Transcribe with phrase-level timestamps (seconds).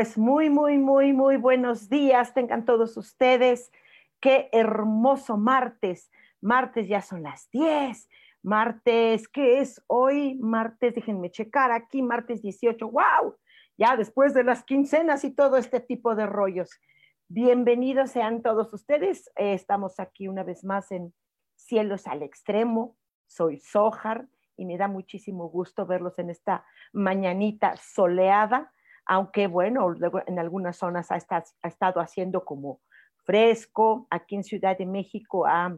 [0.00, 3.70] Pues muy, muy, muy, muy buenos días tengan todos ustedes.
[4.18, 6.10] Qué hermoso martes.
[6.40, 8.08] Martes ya son las 10.
[8.42, 10.38] Martes, ¿qué es hoy?
[10.40, 12.88] Martes, déjenme checar aquí, martes 18.
[12.88, 13.36] ¡Wow!
[13.76, 16.70] Ya después de las quincenas y todo este tipo de rollos.
[17.28, 19.30] Bienvenidos sean todos ustedes.
[19.36, 21.12] Eh, estamos aquí una vez más en
[21.56, 22.96] Cielos al Extremo.
[23.26, 28.72] Soy Sojar y me da muchísimo gusto verlos en esta mañanita soleada
[29.06, 29.94] aunque bueno,
[30.26, 32.80] en algunas zonas ha, estado haciendo como
[33.24, 35.76] fresco, aquí en Ciudad de México ha,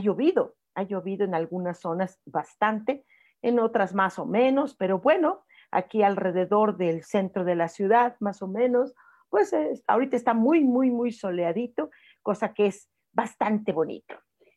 [0.00, 3.04] llovido, ha llovido en algunas zonas bastante,
[3.42, 8.42] en otras más o menos, pero bueno, aquí alrededor del centro de la ciudad, más
[8.42, 8.94] o menos,
[9.28, 9.54] pues
[9.86, 11.90] ahorita está muy, muy, muy soleadito,
[12.22, 14.14] cosa que es bastante bonito.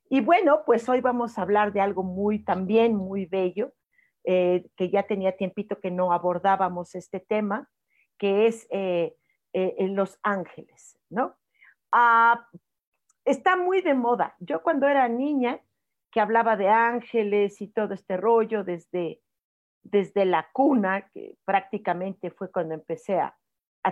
[0.10, 3.74] Y bueno, pues hoy vamos a hablar de algo muy también muy bello,
[4.24, 7.70] eh, que ya tenía tiempito que no abordábamos este tema,
[8.18, 9.16] que es eh,
[9.54, 11.36] eh, en Los Ángeles, ¿no?
[11.92, 12.48] Ah,
[13.26, 14.36] está muy de moda.
[14.40, 15.60] Yo cuando era niña,
[16.12, 19.22] que hablaba de ángeles y todo este rollo desde,
[19.84, 23.38] desde la cuna, que prácticamente fue cuando empecé a,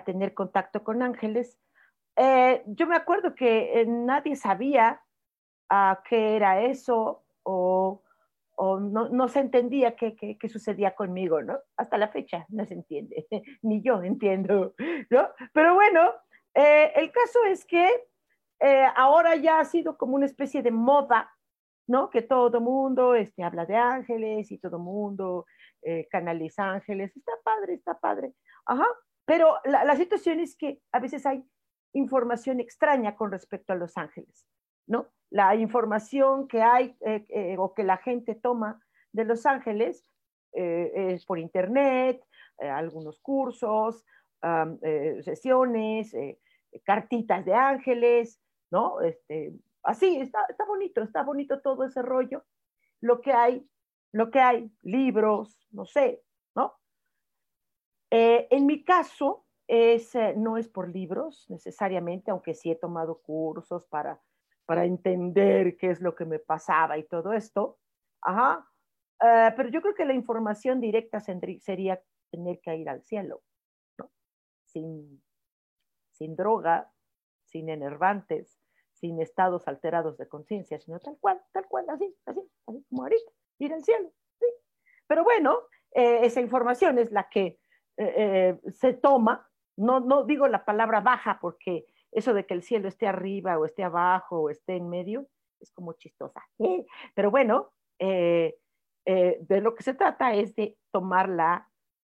[0.03, 1.57] tener contacto con ángeles,
[2.17, 5.01] eh, yo me acuerdo que nadie sabía
[5.71, 8.03] uh, qué era eso o
[8.55, 11.59] o no, no se entendía qué, qué, sucedía conmigo, ¿no?
[11.77, 13.27] Hasta la fecha no se entiende,
[13.61, 14.73] ni yo entiendo,
[15.09, 15.29] ¿no?
[15.53, 16.11] Pero bueno,
[16.53, 17.89] eh, el caso es que
[18.59, 21.31] eh, ahora ya ha sido como una especie de moda,
[21.87, 22.09] ¿no?
[22.09, 25.45] Que todo mundo este, habla de ángeles y todo mundo
[25.81, 27.15] eh, canaliza ángeles.
[27.15, 28.33] Está padre, está padre.
[28.65, 28.87] Ajá.
[29.25, 31.43] Pero la, la situación es que a veces hay
[31.93, 34.45] información extraña con respecto a los ángeles,
[34.87, 35.07] ¿no?
[35.35, 38.81] la información que hay eh, eh, o que la gente toma
[39.11, 40.09] de Los Ángeles
[40.53, 42.23] eh, es por internet,
[42.57, 44.05] algunos cursos,
[45.25, 46.15] sesiones,
[46.85, 48.39] cartitas de ángeles,
[48.71, 49.01] ¿no?
[49.01, 49.51] Este,
[49.83, 52.45] así, está, está bonito, está bonito todo ese rollo.
[53.01, 53.69] Lo que hay,
[54.13, 56.23] lo que hay, libros, no sé,
[56.55, 56.77] ¿no?
[58.09, 64.21] en mi caso, es, no es por libros necesariamente, aunque sí he tomado cursos para
[64.65, 67.79] para entender qué es lo que me pasaba y todo esto.
[68.21, 68.67] Ajá.
[69.21, 73.41] Eh, pero yo creo que la información directa sería tener que ir al cielo.
[74.65, 75.23] Sin,
[76.11, 76.91] sin droga,
[77.45, 78.59] sin enervantes,
[78.93, 83.31] sin estados alterados de conciencia, sino tal cual, tal cual, así, así, así como ahorita,
[83.59, 84.11] ir al cielo.
[84.39, 84.45] ¿sí?
[85.07, 85.59] Pero bueno,
[85.91, 87.57] eh, esa información es la que
[87.97, 92.87] eh, se toma, no, no digo la palabra baja porque eso de que el cielo
[92.87, 95.27] esté arriba o esté abajo o esté en medio,
[95.59, 96.41] es como chistosa.
[97.15, 98.57] Pero bueno, eh,
[99.05, 101.69] eh, de lo que se trata es de tomar la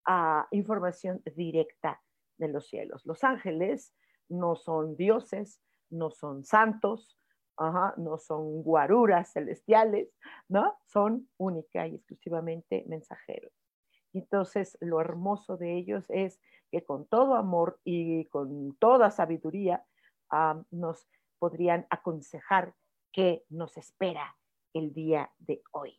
[0.07, 2.03] ah, información directa
[2.39, 3.05] de los cielos.
[3.05, 3.95] Los ángeles
[4.29, 5.61] no son dioses,
[5.91, 7.21] no son santos,
[7.99, 10.09] no son guaruras celestiales,
[10.49, 10.79] ¿no?
[10.87, 13.53] Son única y exclusivamente mensajeros.
[14.15, 16.41] Entonces, lo hermoso de ellos es
[16.71, 19.85] que con todo amor y con toda sabiduría
[20.71, 22.75] nos podrían aconsejar
[23.13, 24.37] qué nos espera
[24.73, 25.99] el día de hoy,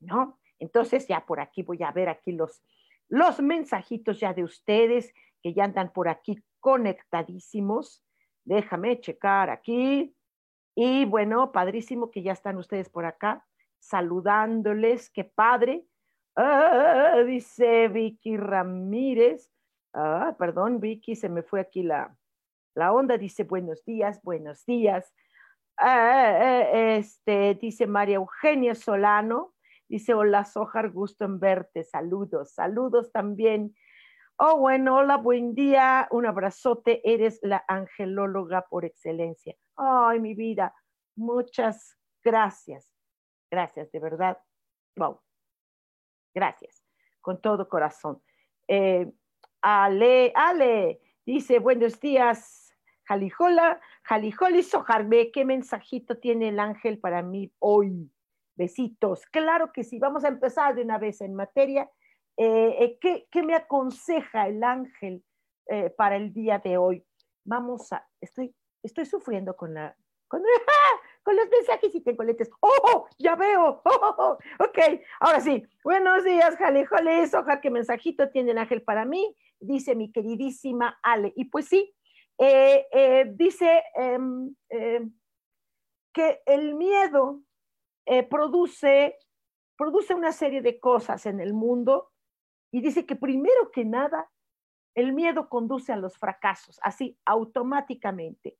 [0.00, 0.38] ¿no?
[0.58, 2.62] Entonces ya por aquí voy a ver aquí los,
[3.08, 8.04] los mensajitos ya de ustedes que ya andan por aquí conectadísimos.
[8.44, 10.14] Déjame checar aquí.
[10.74, 13.46] Y bueno, padrísimo que ya están ustedes por acá
[13.78, 15.10] saludándoles.
[15.10, 15.86] Qué padre.
[16.36, 19.50] Ah, dice Vicky Ramírez.
[19.92, 22.16] Ah, perdón, Vicky, se me fue aquí la,
[22.74, 25.12] La onda dice buenos días, buenos días.
[25.76, 29.54] Ah, eh, este, dice María Eugenia Solano,
[29.88, 33.74] dice hola Sojar, gusto en verte, saludos, saludos también.
[34.36, 39.56] Oh, bueno, hola, buen día, un abrazote, eres la angelóloga por excelencia.
[39.76, 40.74] Ay, mi vida,
[41.16, 42.88] muchas gracias,
[43.50, 44.38] gracias, de verdad.
[44.96, 45.20] Wow,
[46.32, 46.84] gracias,
[47.20, 48.22] con todo corazón.
[48.68, 49.10] Eh,
[49.60, 52.59] Ale, Ale, dice buenos días,
[53.10, 58.08] Jalijola, Jalijoli Sojarme, ¿qué mensajito tiene el ángel para mí hoy?
[58.54, 59.26] Besitos.
[59.26, 61.90] Claro que sí, vamos a empezar de una vez en materia.
[62.36, 65.24] Eh, eh, ¿qué, me aconseja el ángel
[65.66, 67.04] eh, para el día de hoy?
[67.44, 69.96] Vamos a, estoy, estoy sufriendo con la,
[70.28, 70.40] con,
[71.34, 72.48] los mensajes y tengo lentes.
[72.60, 73.82] ¡Oh, ya veo!
[73.86, 74.78] ¡Oh, ok,
[75.18, 75.66] ahora sí.
[75.82, 79.36] Buenos días, Jalijoli Sojar, ¿qué mensajito tiene el ángel para mí?
[79.58, 81.32] Dice mi queridísima Ale.
[81.34, 81.92] Y pues sí,
[82.42, 85.12] eh, eh, dice em, em,
[86.10, 87.42] que el miedo
[88.06, 89.18] eh, produce,
[89.76, 92.12] produce una serie de cosas en el mundo
[92.72, 94.30] y dice que primero que nada,
[94.94, 98.56] el miedo conduce a los fracasos, así automáticamente.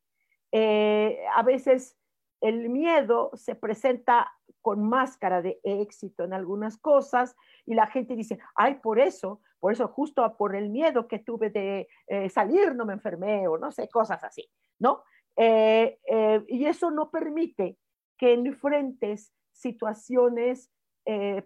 [0.52, 1.96] a veces
[2.42, 4.30] el miedo se presenta
[4.60, 7.34] con máscara de éxito en algunas cosas
[7.64, 11.50] y la gente dice, ay, por eso, por eso justo por el miedo que tuve
[11.50, 15.04] de eh, salir no me enfermé o no sé, cosas así, ¿no?
[15.36, 17.78] Eh, eh, y eso no permite
[18.18, 20.70] que enfrentes situaciones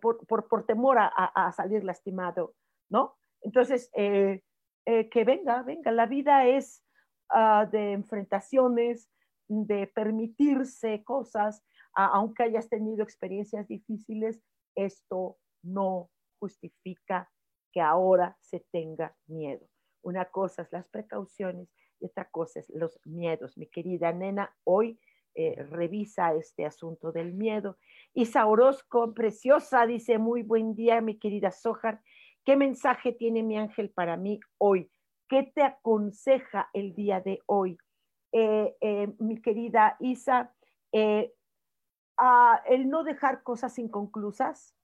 [0.01, 2.55] por, por, por, temor a, salir lastimado,
[2.91, 3.15] ¿no?
[3.41, 6.85] Entonces, que venga, venga, la vida es
[7.35, 9.09] uh, de enfrentaciones,
[9.49, 11.65] de permitirse cosas,
[11.95, 14.43] aunque hayas tenido experiencias difíciles,
[14.75, 17.31] esto no justifica
[17.75, 19.67] que ahora se tenga miedo.
[20.03, 21.69] Una cosa es las precauciones
[21.99, 23.59] y otra cosa es los miedos.
[23.59, 25.01] Mi querida nena, hoy
[25.35, 27.77] eh, revisa este asunto del miedo.
[28.13, 32.01] Isa Orozco, preciosa, dice, muy buen día, mi querida Sojar.
[32.45, 34.89] ¿Qué mensaje tiene mi ángel para mí hoy?
[35.29, 37.77] ¿Qué te aconseja el día de hoy?
[38.31, 40.55] Eh, eh, mi querida Isa,
[40.93, 41.29] el
[42.89, 44.77] no dejar cosas inconclusas,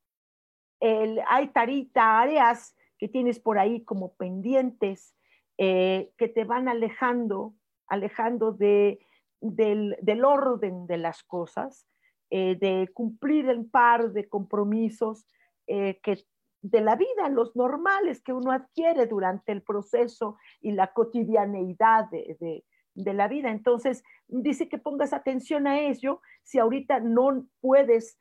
[0.80, 1.52] el, hay
[1.92, 5.16] tareas que tienes por ahí como pendientes
[5.56, 7.54] eh, que te van alejando,
[7.86, 9.00] alejando de,
[9.40, 11.88] del, orden de las cosas,
[12.28, 15.26] eh, de cumplir el par de compromisos
[15.66, 16.24] eh, que
[16.62, 22.64] de la vida, los normales que uno adquiere durante el proceso y la cotidianeidad de,
[22.94, 23.50] de la vida.
[23.50, 26.20] Entonces, dice que pongas atención a ello.
[26.42, 28.18] Si ahorita no puedes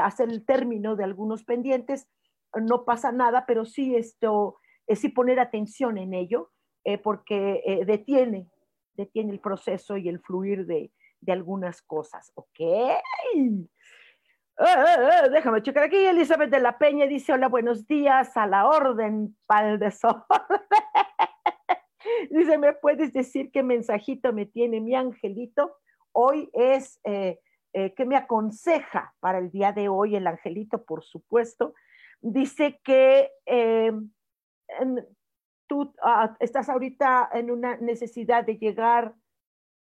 [0.00, 2.08] hacer el término de algunos pendientes,
[2.60, 6.50] no pasa nada, pero sí esto, es sí poner atención en ello,
[6.84, 8.48] eh, porque eh, detiene,
[8.94, 12.32] detiene el proceso y el fluir de, de algunas cosas.
[12.34, 12.60] ¿Ok?
[14.56, 15.96] Ah, ah, ah, déjame checar aquí.
[15.96, 19.80] Elizabeth de la Peña dice: Hola, buenos días, a la orden, pal.
[22.30, 25.76] Dice, ¿me puedes decir qué mensajito me tiene mi angelito?
[26.12, 27.40] Hoy es, eh,
[27.72, 31.74] eh, ¿qué me aconseja para el día de hoy el angelito, por supuesto?
[32.26, 33.92] Dice que eh,
[35.66, 39.14] tú ah, estás ahorita en una necesidad de llegar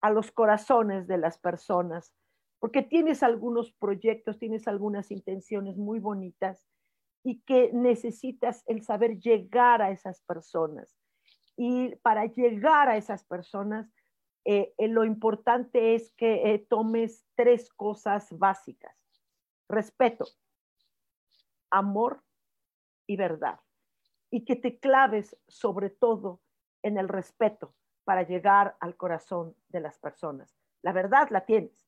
[0.02, 2.14] a los corazones de las personas,
[2.60, 6.68] porque tienes algunos proyectos, tienes algunas intenciones muy bonitas
[7.24, 10.94] y que necesitas el saber llegar a esas personas
[11.56, 13.90] y para llegar a esas personas,
[14.44, 18.94] eh, eh, lo importante es que tomes tres cosas básicas.
[19.70, 20.26] Respeto,
[21.72, 22.25] amor
[23.08, 23.60] y verdad.
[24.30, 26.42] Y que te claves sobre todo
[26.84, 30.58] en el respeto para llegar al corazón de las personas.
[30.82, 31.88] La verdad la tienes,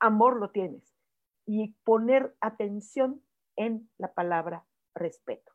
[0.00, 0.96] amor lo tienes.
[1.44, 3.22] Y poner atención
[3.56, 5.52] en la palabra respeto.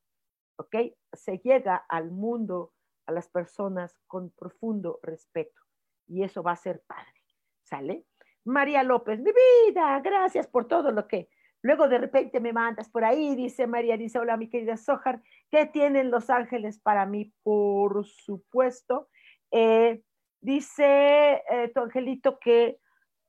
[0.58, 0.76] ¿Ok?
[1.14, 2.74] Se llega al mundo
[3.06, 5.62] a las personas con profundo respeto.
[6.08, 7.24] Y eso va a ser padre.
[7.64, 8.06] ¿Sale?
[8.44, 9.32] María López, mi
[9.66, 11.30] vida, gracias por todo lo que
[11.62, 15.66] luego de repente me mandas por ahí, dice María, dice, hola mi querida Sojar, ¿qué
[15.66, 17.34] tienen los ángeles para mí?
[17.44, 19.10] Por supuesto.
[19.52, 20.02] Eh,
[20.42, 22.80] dice eh, tu angelito que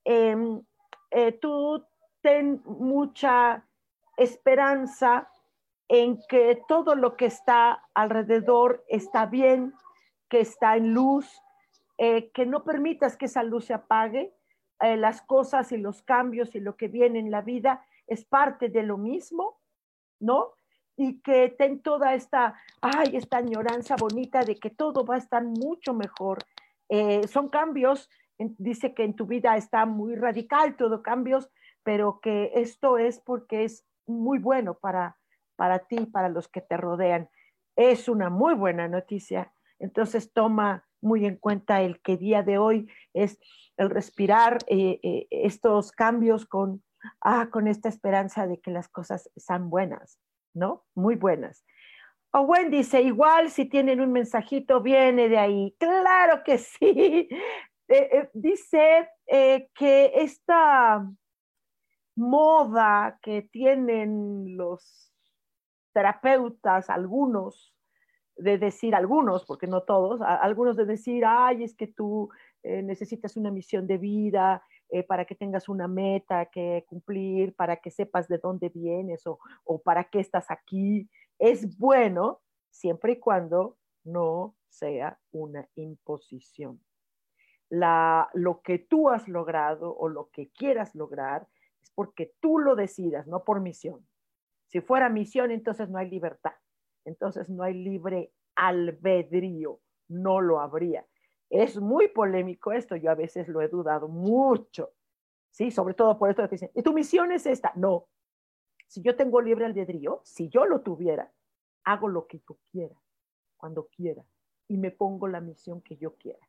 [0.03, 0.61] em,
[1.11, 1.85] eh, tú
[2.21, 3.65] ten mucha
[4.17, 5.29] esperanza
[5.87, 9.73] en que todo lo que está alrededor está bien,
[10.29, 11.41] que está en luz,
[11.97, 14.33] que no permitas que esa luz se apague.
[14.79, 18.83] Las cosas y los cambios y lo que viene en la vida es parte de
[18.83, 19.59] lo mismo,
[20.19, 20.53] ¿no?
[20.95, 25.43] Y que ten toda esta, ay, esta añoranza bonita de que todo va a estar
[25.43, 26.45] mucho mejor
[27.27, 28.09] son cambios,
[28.57, 31.49] dice que en tu vida está muy radical, todo cambios,
[31.83, 35.17] pero que esto es porque es muy bueno para,
[35.55, 37.29] para ti, para los que te rodean.
[37.75, 39.53] Es una muy buena noticia.
[39.77, 43.39] Entonces toma muy en cuenta el que día de hoy es
[43.77, 46.83] el respirar eh, eh, estos cambios con,
[47.21, 50.19] ah, con esta esperanza de que las cosas sean buenas,
[50.53, 50.85] ¿no?
[50.95, 51.65] Muy buenas.
[52.31, 55.75] Owen dice, igual si tienen un mensajito, viene de ahí.
[55.79, 57.29] Claro que sí.
[57.91, 61.03] Eh, dice que esta
[62.15, 65.11] moda que tienen los
[65.91, 67.73] terapeutas, algunos,
[68.39, 72.29] de decir algunos, porque no todos, algunos de decir, ay, es que tú
[72.63, 77.77] eh, necesitas una misión de vida eh, para que tengas una meta que cumplir, para
[77.77, 79.39] que sepas de dónde vienes o,
[79.83, 81.09] para qué estás aquí.
[81.37, 86.81] Es bueno siempre y cuando no sea una imposición.
[87.69, 91.47] La, lo que tú has logrado o lo que quieras lograr
[91.81, 94.07] es porque tú lo decidas, no por misión.
[94.67, 96.53] Si fuera misión, entonces no hay libertad
[97.09, 101.05] entonces no hay libre albedrío, no lo habría.
[101.49, 104.91] Es muy polémico esto, yo a veces lo he dudado mucho,
[105.49, 105.71] ¿sí?
[105.71, 107.71] Sobre todo por esto que dicen, ¿y tu misión es esta?
[107.75, 108.07] No.
[108.87, 111.31] Si yo tengo libre albedrío, si yo lo tuviera,
[111.83, 112.95] hago lo que yo quiera,
[113.57, 114.23] cuando quiera,
[114.67, 116.39] y me pongo la misión que yo quiera.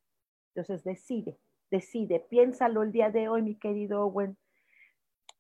[0.55, 1.39] Entonces decide,
[1.71, 4.37] decide, piénsalo el día de hoy, mi querido Owen,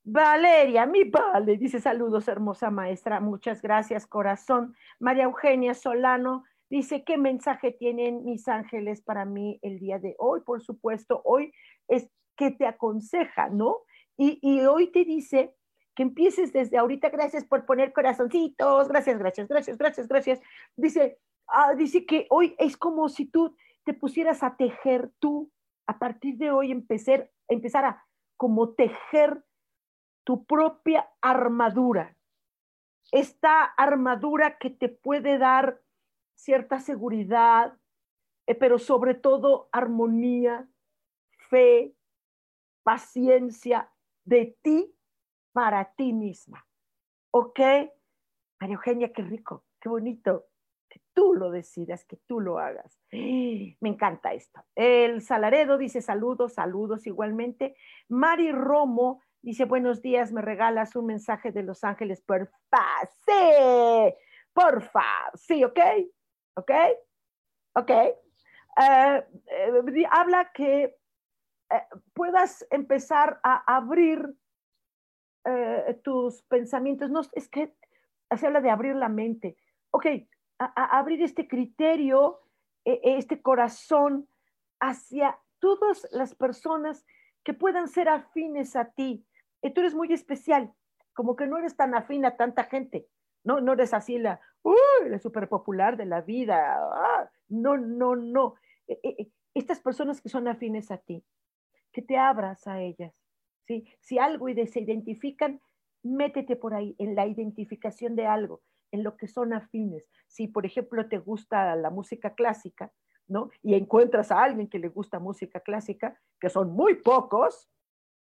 [0.03, 4.75] Valeria, mi vale, dice saludos, hermosa maestra, muchas gracias, corazón.
[4.99, 10.41] María Eugenia Solano dice, ¿qué mensaje tienen mis ángeles para mí el día de hoy?
[10.41, 11.53] Por supuesto, hoy
[11.89, 13.79] es que te aconseja, ¿no?
[14.17, 15.55] Y, hoy te dice
[15.95, 20.41] que empieces desde ahorita, gracias por poner corazoncitos, gracias, gracias, gracias, gracias, gracias.
[20.77, 25.51] Dice, ah, dice que hoy es como si tú te pusieras a tejer tú,
[25.87, 28.05] a partir de hoy empezar, empezar a
[28.37, 29.43] como tejer
[30.25, 32.15] tu propia armadura.
[33.11, 35.81] Esta armadura que te puede dar
[36.43, 37.77] cierta seguridad,
[38.47, 40.69] eh, pero sobre todo armonía,
[41.49, 41.95] fe,
[42.83, 43.91] paciencia
[44.25, 44.95] de ti
[45.53, 46.67] para ti misma.
[47.33, 47.61] ¿Ok?
[48.61, 50.47] María Eugenia, qué rico, qué bonito.
[50.89, 53.01] Que tú lo decidas, que tú lo hagas.
[53.13, 54.61] Me encanta esto.
[54.75, 57.77] El Salaredo dice saludos, saludos igualmente.
[58.09, 62.53] Mari Romo Dice, buenos días, me regalas un mensaje de Los Ángeles, porfa.
[63.25, 64.15] Sí,
[64.53, 65.03] porfa.
[65.35, 65.79] Sí, ¿ok?
[66.55, 66.71] ¿Ok?
[67.75, 67.91] ¿Ok?
[67.91, 71.83] Eh, eh, habla que eh,
[72.15, 74.35] puedas empezar a abrir
[76.05, 77.11] tus pensamientos.
[77.11, 77.75] No, es que
[78.37, 79.57] se habla de abrir la mente.
[79.91, 80.07] Ok,
[80.59, 82.43] a abrir este criterio,
[82.85, 84.29] este corazón
[84.81, 87.07] hacia todas las personas
[87.43, 89.27] que puedan ser afines a ti,
[89.75, 90.73] tú eres muy especial,
[91.15, 93.09] como que no eres tan afín a tanta gente,
[93.43, 98.17] no, no eres así la, uy, la súper popular de la vida, ah, no, no,
[98.17, 98.55] no.
[98.87, 101.25] E, e, e, estas personas que son afines a ti,
[101.93, 103.15] que te abras a ellas,
[103.67, 103.85] ¿sí?
[104.01, 105.61] Si algo y se identifican,
[106.03, 108.63] métete por ahí en la identificación de algo,
[108.93, 110.05] en lo que son afines.
[110.29, 112.93] Si, por ejemplo, te gusta la música clásica,
[113.27, 113.51] ¿no?
[113.63, 117.69] Y encuentras a alguien que le gusta música clásica, que son muy pocos,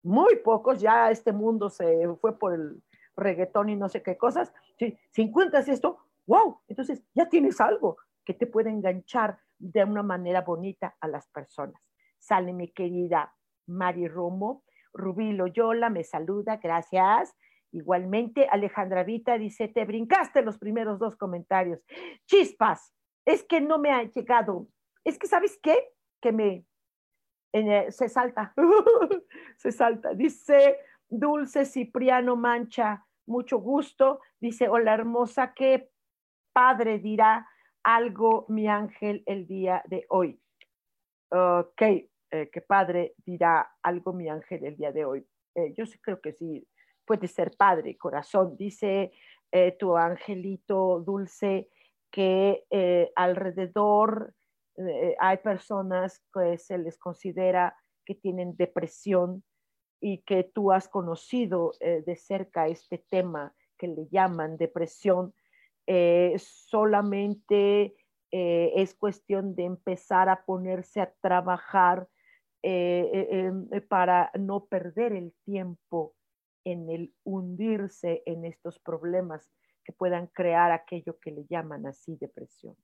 [0.03, 2.83] muy pocos, ya este mundo se fue por el
[3.17, 4.53] reggaetón y no sé qué cosas.
[4.79, 10.03] Si, si encuentras esto, wow, entonces ya tienes algo que te puede enganchar de una
[10.03, 11.81] manera bonita a las personas.
[12.19, 13.35] Sale mi querida
[13.67, 17.37] Mari Romo, Rubí Loyola me saluda, gracias.
[17.73, 21.81] Igualmente, Alejandra Vita dice, te brincaste los primeros dos comentarios.
[22.27, 22.95] Chispas,
[23.27, 24.69] es que no me ha llegado.
[25.05, 25.93] Es que, ¿sabes qué?
[26.21, 26.65] Que me,
[27.91, 28.55] se salta,
[29.59, 30.15] se salta.
[30.15, 30.79] Dice
[31.09, 34.21] Dulce Cipriano Mancha, mucho gusto.
[34.41, 35.91] Dice, hola hermosa, qué
[36.57, 37.47] padre dirá
[37.83, 40.41] algo mi ángel el día de hoy.
[41.29, 45.27] Ok, eh, qué padre dirá algo mi ángel el día de hoy.
[45.55, 46.67] Eh, yo sí creo que sí,
[47.05, 48.57] puede ser padre, corazón.
[48.57, 49.13] Dice
[49.53, 51.69] eh, tu angelito dulce
[52.11, 52.65] que
[53.15, 54.33] alrededor
[54.79, 59.45] eh, hay personas que se les considera que tienen depresión
[60.01, 65.35] y que tú has conocido de cerca este tema que le llaman depresión,
[65.87, 67.95] eh, solamente
[68.29, 72.07] es cuestión de empezar a ponerse a trabajar
[73.89, 76.15] para no perder el tiempo
[76.65, 79.51] en el hundirse en estos problemas
[79.85, 82.77] que puedan crear aquello que le llaman así depresión.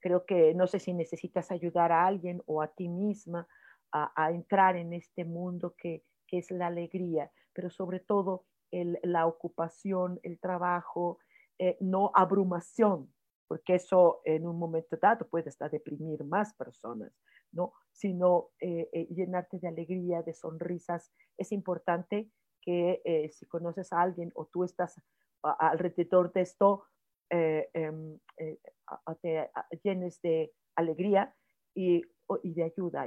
[0.00, 3.46] Creo que no sé si necesitas ayudar a alguien o a ti misma
[3.92, 10.38] a, entrar en este mundo que, es la alegría, pero sobre todo la ocupación, el
[10.38, 11.18] trabajo,
[11.62, 13.12] eh, no abrumación,
[13.46, 17.12] porque eso en un momento dado puede hasta deprimir más personas,
[17.52, 17.74] ¿no?
[17.92, 21.12] Sino eh, eh, llenarte de alegría, de sonrisas.
[21.36, 22.30] Es importante
[22.62, 24.98] que si conoces a alguien o tú estás
[25.42, 26.84] alrededor de esto,
[27.28, 28.18] em,
[29.22, 29.50] te
[29.82, 31.34] llenes de alegría
[31.74, 32.02] y,
[32.42, 33.06] y de ayuda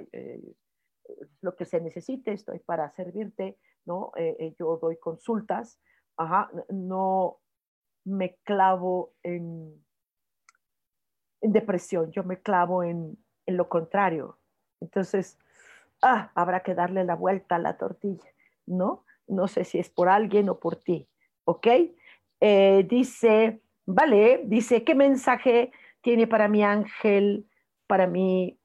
[1.42, 4.12] lo que se necesite, estoy para servirte, ¿no?
[4.60, 5.80] Yo doy consultas,
[6.18, 7.43] ajá, no
[8.06, 9.84] me clavo en,
[11.42, 14.38] en depresión, yo me clavo en, en lo contrario.
[14.82, 15.38] Entonces,
[16.02, 18.30] ah, habrá que darle la vuelta a la tortilla,
[18.66, 19.06] ¿no?
[19.28, 21.08] No sé si es por alguien o por ti,
[21.46, 21.68] ¿ok?
[22.42, 27.48] Eh, dice, vale, dice, ¿qué mensaje tiene para mi ángel,
[27.88, 28.60] para mi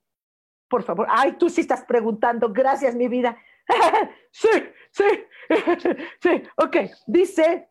[0.68, 1.06] por favor.
[1.10, 2.52] Ay, tú sí estás preguntando.
[2.52, 3.36] Gracias, mi vida.
[4.30, 4.48] sí,
[4.90, 5.04] sí,
[6.22, 6.42] sí.
[6.56, 6.76] Ok,
[7.06, 7.68] dice,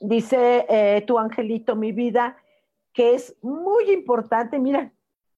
[0.00, 2.36] dice eh, tu angelito, mi vida,
[2.92, 4.92] que es muy importante, mira,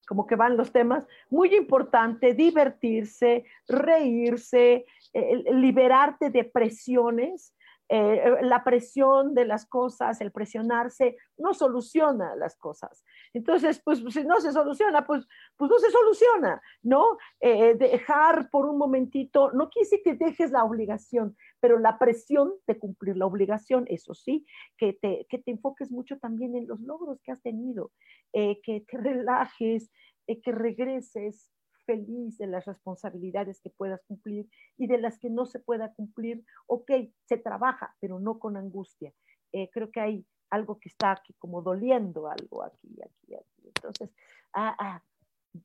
[0.07, 7.55] como que van los temas, muy importante divertirse, reírse, eh, liberarte de presiones,
[7.95, 13.05] eh, la presión de las cosas, el presionarse, no soluciona las cosas.
[13.35, 17.19] Entonces, pues si no se soluciona, pues, pues no se soluciona, ¿no?
[17.39, 22.79] Eh, dejar por un momentito, no quiere que dejes la obligación, pero la presión de
[22.79, 24.47] cumplir la obligación, eso sí,
[24.79, 27.93] que te, que te enfoques mucho también en los logros que has tenido,
[28.33, 29.91] eh, que te relajes,
[30.27, 31.53] que regreses
[31.93, 36.43] feliz de las responsabilidades que puedas cumplir y de las que no se pueda cumplir,
[36.67, 36.91] ok,
[37.27, 39.13] se trabaja, pero no con angustia.
[39.53, 43.63] Eh, creo que hay algo que está aquí como doliendo algo aquí, aquí, aquí.
[43.67, 44.11] Entonces,
[44.55, 45.03] ah, ah,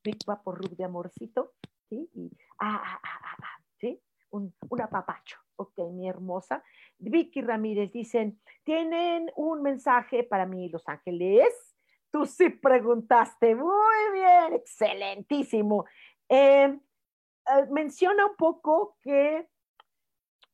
[0.03, 1.53] Big por Rub de amorcito,
[1.87, 2.09] ¿sí?
[2.13, 2.29] Y,
[2.59, 4.01] ah, ah, ah, ah, ah ¿sí?
[4.31, 6.61] Un, un apapacho, ok, mi hermosa.
[6.97, 11.67] Vicky Ramírez dicen, ¿tienen un mensaje para mí, Los Ángeles?
[12.11, 15.85] Tú sí preguntaste, muy bien, excelentísimo.
[16.29, 19.47] Eh, eh, menciona un poco que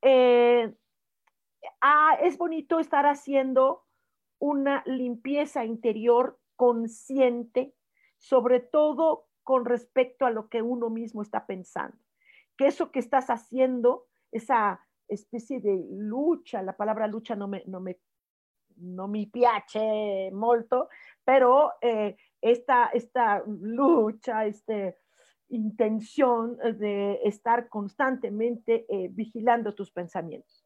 [0.01, 0.75] eh,
[1.81, 3.85] ah, es bonito estar haciendo
[4.39, 7.73] una limpieza interior consciente,
[8.17, 11.97] sobre todo con respecto a lo que uno mismo está pensando.
[12.57, 17.79] Que eso que estás haciendo, esa especie de lucha, la palabra lucha no me, no
[17.79, 17.99] me,
[18.77, 20.89] no me piace molto,
[21.25, 21.73] pero
[22.41, 24.97] esta, esta lucha, este,
[25.55, 30.65] intención de estar constantemente eh, vigilando tus pensamientos.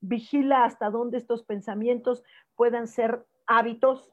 [0.00, 2.24] Vigila hasta dónde estos pensamientos
[2.56, 4.12] puedan ser hábitos,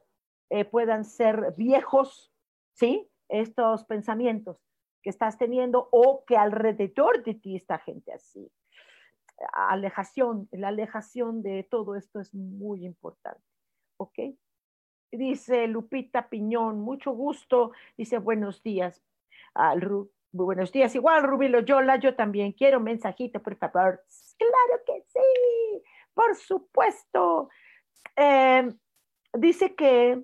[0.50, 2.32] eh, puedan ser viejos,
[2.74, 3.10] ¿sí?
[3.30, 4.58] Estos pensamientos
[5.02, 8.52] que estás teniendo o que alrededor de ti está gente así.
[9.54, 13.42] Alejación, la alejación de todo esto es muy importante,
[13.98, 14.20] ¿ok?
[15.12, 17.72] Dice Lupita Piñón, mucho gusto.
[17.98, 19.02] Dice, buenos días
[19.54, 19.82] al
[20.32, 24.04] buenos días, igual Rubí Loyola, yo también quiero un mensajito, por favor.
[24.38, 27.50] Claro que sí, por supuesto.
[28.16, 28.78] Em,
[29.34, 30.24] dice que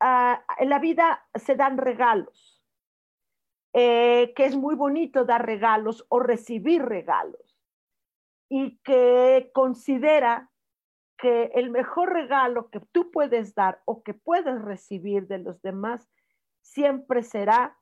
[0.00, 2.62] ah, en la vida se dan regalos,
[3.72, 7.58] eh, que es muy bonito dar regalos o recibir regalos,
[8.48, 10.50] y que considera
[11.16, 16.08] que el mejor regalo que tú puedes dar o que puedes recibir de los demás
[16.64, 17.78] siempre será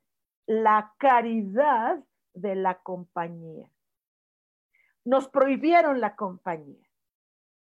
[0.46, 3.70] la caridad de la compañía.
[5.04, 6.86] Nos prohibieron la compañía,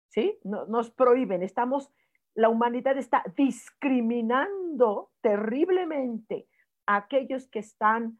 [0.08, 0.38] ¿sí?
[0.44, 1.92] nos prohíben, estamos,
[2.34, 6.48] la humanidad está discriminando terriblemente
[6.86, 8.18] a aquellos que están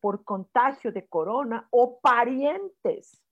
[0.00, 3.22] por contagio de corona o parientes,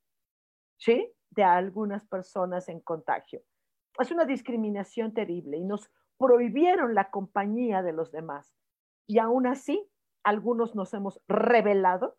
[0.77, 1.13] ¿sí?
[1.31, 3.43] De algunas personas en contagio.
[3.99, 8.58] Es una discriminación terrible y nos prohibieron la compañía de los demás.
[9.09, 9.91] Y aún así,
[10.23, 12.19] algunos nos hemos revelado,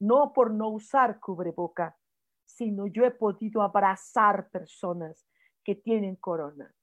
[0.00, 1.96] no por no usar cubreboca,
[2.44, 5.26] sino yo he podido abrazar personas
[5.64, 6.74] que tienen corona.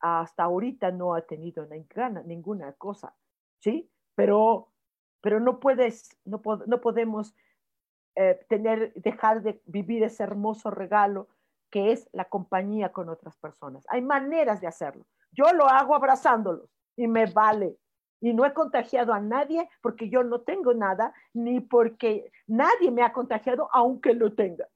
[0.00, 3.14] Hasta ahorita no ha tenido ninguna, ninguna cosa,
[3.60, 3.90] ¿sí?
[4.14, 4.72] Pero,
[5.20, 7.34] pero no puedes, no, no podemos
[8.14, 11.28] eh, tener, dejar de vivir ese hermoso regalo
[11.70, 13.84] que es la compañía con otras personas.
[13.90, 15.04] Hay maneras de hacerlo.
[15.32, 17.76] Yo lo hago abrazándolos y me vale
[18.20, 23.02] y no he contagiado a nadie porque yo no tengo nada, ni porque nadie me
[23.02, 24.66] ha contagiado aunque lo tenga,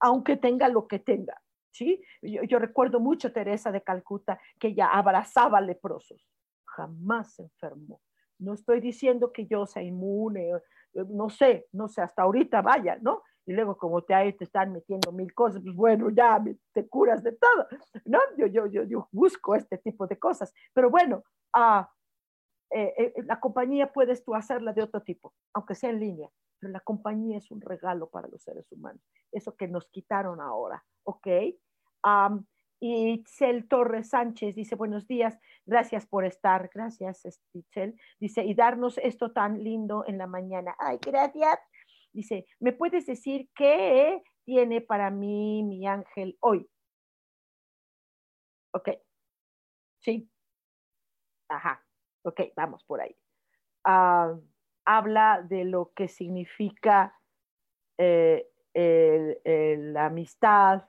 [0.00, 1.40] aunque tenga lo que tenga.
[1.76, 2.02] ¿sí?
[2.22, 6.26] Yo, recuerdo mucho Teresa de Calcuta que ella abrazaba leprosos.
[6.64, 8.00] jamás enfermó.
[8.38, 12.98] No estoy diciendo que yo sea inmune, eh, no sé, no sé, hasta ahorita vaya,
[13.00, 13.22] ¿no?
[13.46, 17.32] Y luego como te, te están metiendo mil cosas, pues bueno, ya te curas de
[17.32, 17.66] todo,
[18.04, 18.18] ¿no?
[18.36, 20.52] Yo, yo, yo, yo busco este tipo de cosas.
[20.74, 21.88] Pero bueno, ah,
[22.70, 26.72] eh, eh, la compañía puedes tú hacerla de otro tipo, aunque sea en línea, pero
[26.72, 29.02] la compañía es un regalo para los seres humanos,
[29.32, 31.26] eso que nos quitaron ahora, ¿ok?
[32.78, 38.98] y Itzel Torres Sánchez dice, buenos días, gracias por estar, gracias Itzel, dice, y darnos
[38.98, 40.76] esto tan lindo en la mañana.
[40.78, 41.58] Ay, gracias.
[42.12, 46.66] Dice, ¿me puedes decir qué tiene para mí mi ángel hoy?
[48.72, 48.88] Ok.
[50.00, 50.30] Sí.
[51.48, 51.85] Ajá.
[52.26, 53.16] Ok, vamos por ahí.
[53.84, 54.34] Ah,
[54.84, 57.14] habla de lo que significa
[57.98, 60.88] eh, la amistad,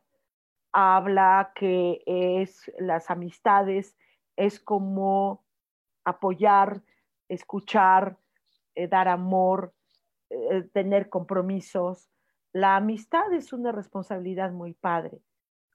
[0.73, 3.95] habla que es las amistades,
[4.35, 5.45] es como
[6.05, 6.81] apoyar,
[7.29, 8.17] escuchar,
[8.75, 9.75] eh, dar amor,
[10.29, 12.09] eh, tener compromisos.
[12.51, 15.21] La amistad es una responsabilidad muy padre.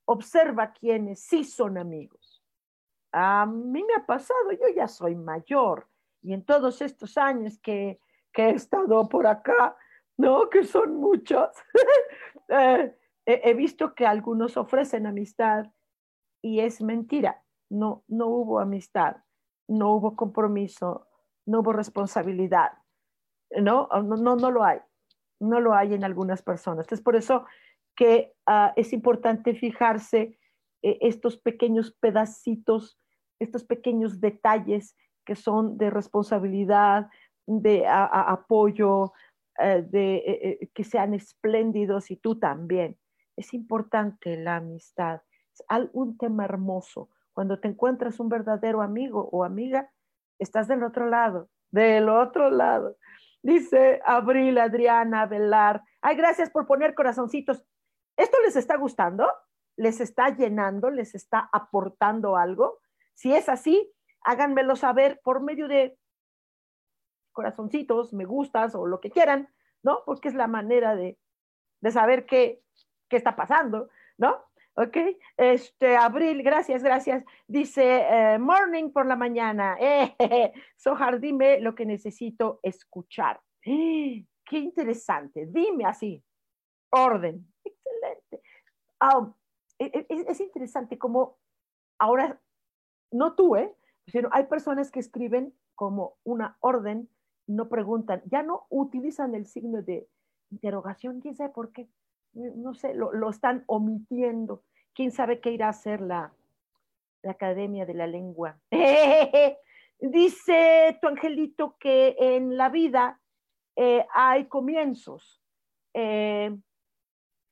[0.06, 2.21] Observa quienes sí son amigos.
[3.12, 5.86] A mí me ha pasado, yo ya soy mayor
[6.22, 8.00] y en todos estos años que,
[8.34, 9.76] he estado por acá,
[10.16, 10.48] ¿no?
[10.48, 11.50] Que son muchos,
[12.48, 12.94] eh,
[13.26, 15.66] he, visto que algunos ofrecen amistad
[16.40, 17.42] y es mentira.
[17.68, 19.16] No, no hubo amistad,
[19.68, 21.08] no hubo compromiso,
[21.46, 22.72] no hubo responsabilidad.
[23.50, 24.78] No, no, no, lo hay.
[25.40, 26.90] No lo hay en algunas personas.
[26.90, 27.44] Es por eso
[27.94, 30.38] que ah, es importante fijarse
[30.82, 32.98] eh, estos pequeños pedacitos,
[33.42, 37.08] estos pequeños detalles que son de responsabilidad,
[37.46, 39.12] de apoyo,
[39.58, 42.96] eh, de eh, que sean espléndidos y tú también.
[43.36, 45.22] Es importante la amistad.
[45.52, 47.10] Es un tema hermoso.
[47.32, 49.90] Cuando te encuentras un verdadero amigo o amiga,
[50.38, 52.96] estás del otro lado, del otro lado.
[53.42, 55.82] Dice Abril, Adriana, Velar.
[56.00, 57.64] Ay, gracias por poner corazoncitos.
[58.16, 59.26] ¿Esto les está gustando?
[59.76, 60.90] ¿Les está llenando?
[60.90, 62.78] ¿Les está aportando algo?
[63.14, 65.98] Si es así, háganmelo saber por medio de
[67.32, 69.48] corazoncitos, me gustas o lo que quieran,
[69.82, 70.02] ¿no?
[70.04, 71.18] Porque es la manera de,
[71.80, 72.62] de saber qué,
[73.08, 74.44] qué está pasando, ¿no?
[74.74, 74.96] Ok,
[75.36, 77.24] este, Abril, gracias, gracias.
[77.46, 79.76] Dice, eh, morning por la mañana.
[79.78, 80.14] Eh,
[80.76, 83.40] Sohar, dime lo que necesito escuchar.
[83.62, 84.24] qué
[84.58, 86.24] interesante, dime así.
[86.90, 88.42] Orden, excelente.
[89.78, 91.38] E, es, es, interesante como
[91.98, 92.40] ahora,
[93.12, 93.74] no tú, ¿eh?
[94.06, 97.08] Sino hay personas que escriben como una orden,
[97.46, 100.08] no preguntan, ya no utilizan el signo de
[100.50, 101.88] interrogación, quién sabe por qué
[102.34, 104.62] no sé, lo, están omitiendo.
[104.94, 106.32] ¿Quién sabe qué irá a hacer la,
[107.24, 108.58] Academia de la Lengua?
[110.00, 113.20] Dice tu angelito que en la vida
[113.76, 115.40] eh, hay comienzos.
[115.94, 116.56] Eh,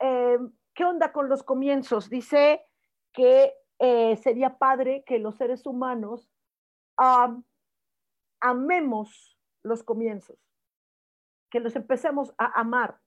[0.01, 0.39] eh,
[0.75, 2.11] ¿Qué onda con los comienzos?
[2.11, 2.67] Dice
[3.13, 6.31] que sería padre que los seres humanos
[8.41, 10.39] amemos los comienzos,
[11.51, 13.01] que los empecemos a amar,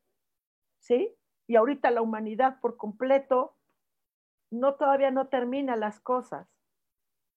[0.79, 1.15] ¿sí?
[1.47, 3.55] y ahorita la humanidad por completo
[4.51, 6.47] no todavía no termina las cosas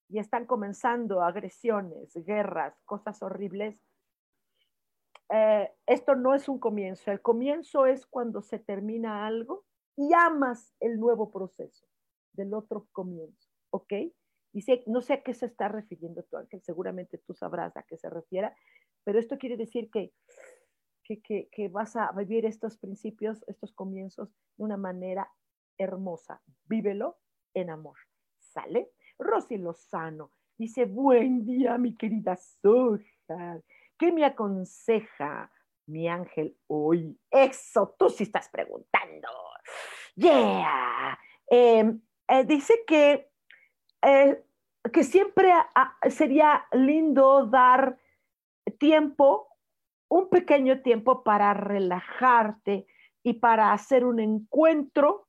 [0.08, 3.80] y están comenzando agresiones, guerras, cosas horribles.
[5.30, 9.64] Eh, esto no es un comienzo, el comienzo es cuando se termina algo
[9.96, 11.86] y amas el nuevo proceso
[12.36, 13.92] del otro comienzo, ¿ok?
[14.52, 17.96] Dice, no sé a qué se está refiriendo tu ángel, seguramente tú sabrás a qué
[17.96, 18.52] se refiere,
[19.04, 20.12] pero esto quiere decir que
[21.22, 25.30] que, vas a vivir estos principios, estos comienzos de una manera
[25.78, 26.42] hermosa.
[26.64, 27.18] Vívelo
[27.54, 27.96] en amor.
[28.38, 28.90] ¿Sale?
[29.18, 33.60] Rosy Lozano dice, buen día, mi querida Soja.
[33.98, 35.50] ¿Qué me aconseja
[35.86, 37.18] mi ángel hoy?
[37.30, 39.28] Eso, tú sí estás preguntando.
[40.16, 41.18] Yeah.
[41.48, 43.30] Em, eh, dice que,
[44.02, 44.42] eh,
[44.92, 45.52] que siempre
[46.08, 47.98] sería lindo dar
[48.78, 49.48] tiempo
[50.08, 52.86] un pequeño tiempo para relajarte
[53.22, 55.28] y para hacer un encuentro,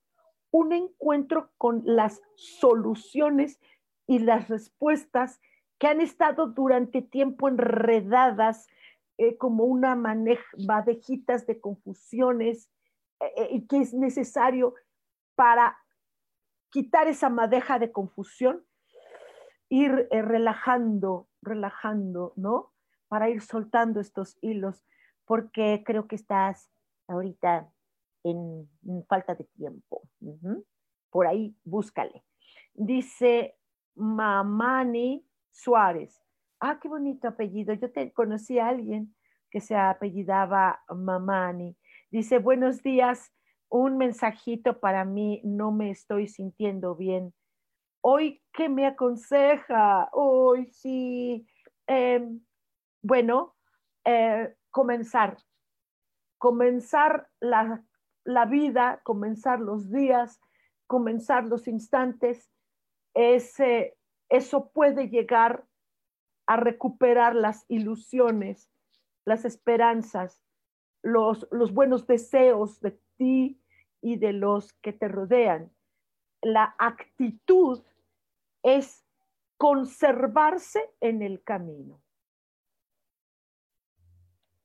[0.52, 3.60] un encuentro con las soluciones
[4.06, 5.42] y las respuestas
[5.80, 8.68] que han estado durante tiempo enredadas
[9.18, 12.70] eh, como una madejitas de confusiones
[13.20, 14.76] eh, eh, y que es necesario
[15.36, 15.78] para
[16.70, 18.66] quitar esa madeja de confusión,
[19.70, 22.74] ir relajando, relajando, ¿no?
[23.08, 24.86] para ir soltando estos hilos,
[25.26, 26.70] porque creo que estás
[27.08, 27.72] ahorita
[28.24, 28.70] en,
[29.08, 30.02] falta de tiempo.
[31.10, 32.26] Por ahí, búscale.
[32.74, 33.58] Dice
[33.96, 36.22] Mamani Suárez,
[36.60, 37.74] Ah, qué bonito apellido.
[37.76, 39.16] Yo te conocí a alguien
[39.52, 41.78] que se apellidaba Mamani.
[42.10, 43.32] Dice, buenos días,
[43.70, 47.34] un mensajito para mí, no me estoy sintiendo bien.
[48.02, 50.10] Hoy, ¿qué me aconseja?
[50.14, 51.48] Hoy sí.
[51.88, 52.42] Em,
[53.02, 53.56] bueno,
[54.06, 55.38] eh, comenzar,
[56.38, 57.84] comenzar la,
[58.46, 60.40] vida, comenzar los días,
[60.86, 62.50] comenzar los instantes,
[63.14, 63.98] ese,
[64.30, 65.66] eso puede llegar
[66.46, 68.70] a recuperar las ilusiones,
[69.26, 70.42] las esperanzas,
[71.02, 73.62] los, los buenos deseos de ti
[74.02, 75.72] y de los que te rodean.
[76.42, 77.84] La actitud
[78.64, 79.06] es
[79.58, 82.02] conservarse en el camino.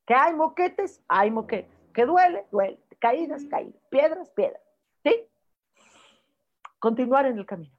[0.07, 1.73] Que hay moquetes, hay moquetes.
[1.93, 2.83] Que duele, duele.
[2.99, 3.83] Caídas, caídas.
[3.91, 4.63] Piedras, piedras.
[5.03, 5.29] ¿Sí?
[6.79, 7.77] Continuar en el camino.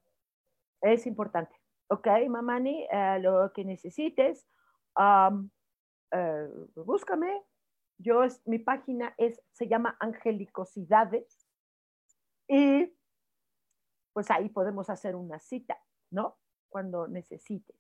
[0.82, 1.56] Es importante.
[1.90, 4.48] Ok, Mamani, eh, lo que necesites,
[5.00, 7.44] eh, búscame.
[7.98, 11.48] Yo, mi página es, se llama Angelicosidades.
[12.48, 12.94] Y
[14.14, 16.38] pues ahí podemos hacer una cita, ¿no?
[16.70, 17.76] Cuando necesites.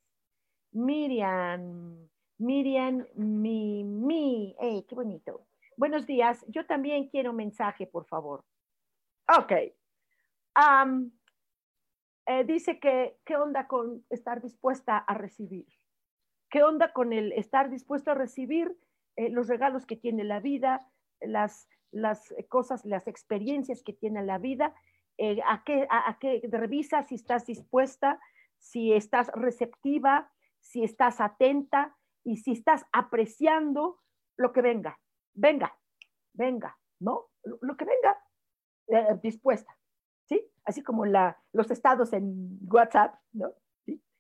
[0.71, 5.45] Miriam, Miriam, mi, mi, hey, qué bonito.
[5.77, 8.43] Buenos días, yo también quiero mensaje, por favor.
[9.37, 9.51] Ok.
[12.25, 15.67] Eh, dice que, ¿qué onda con estar dispuesta a recibir?
[16.49, 18.77] ¿Qué onda con el estar dispuesto a recibir
[19.15, 20.89] eh, los regalos que tiene la vida,
[21.21, 24.73] las, las cosas, las experiencias que tiene la vida?
[25.17, 25.87] Eh, a, qué,
[26.49, 28.19] revisa si estás dispuesta,
[28.57, 33.99] si estás receptiva, si estás atenta, y si estás apreciando
[34.37, 34.99] lo que venga,
[35.33, 35.77] venga,
[36.33, 37.29] venga, ¿no?
[37.43, 38.17] Lo, que venga,
[38.87, 39.77] eh, dispuesta,
[40.27, 40.49] ¿sí?
[40.63, 43.53] Así como los estados en WhatsApp, ¿no?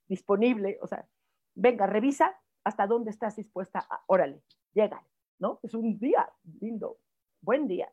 [0.07, 1.07] Disponible, o sea,
[1.55, 5.05] venga, revisa hasta dónde estás dispuesta, órale, llega,
[5.39, 5.59] ¿no?
[5.63, 6.97] Es un día lindo,
[7.41, 7.91] buen día.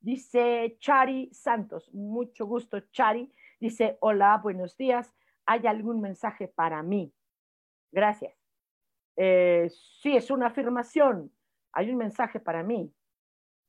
[0.00, 3.32] Dice Chari Santos, mucho gusto Chari.
[3.58, 5.14] Dice, hola, buenos días.
[5.44, 7.12] ¿Hay algún mensaje para mí?
[7.92, 8.34] Gracias.
[9.16, 9.68] Eh,
[10.00, 11.30] sí, es una afirmación.
[11.72, 12.94] Hay un mensaje para mí.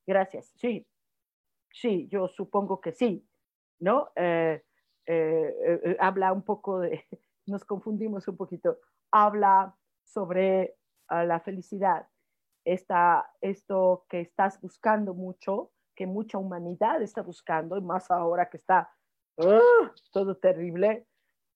[0.07, 0.53] Gracias.
[0.55, 0.87] Sí,
[1.71, 3.27] sí, yo supongo que sí,
[3.79, 4.11] ¿no?
[4.15, 4.63] Eh,
[5.05, 7.05] eh, habla un poco de,
[7.45, 8.79] nos confundimos un poquito,
[9.11, 12.07] habla sobre ah, la felicidad,
[12.65, 18.57] Esta, esto que estás buscando mucho, que mucha humanidad está buscando, y más ahora que
[18.57, 18.89] está
[19.37, 19.91] ¡ah!
[20.11, 21.05] todo terrible.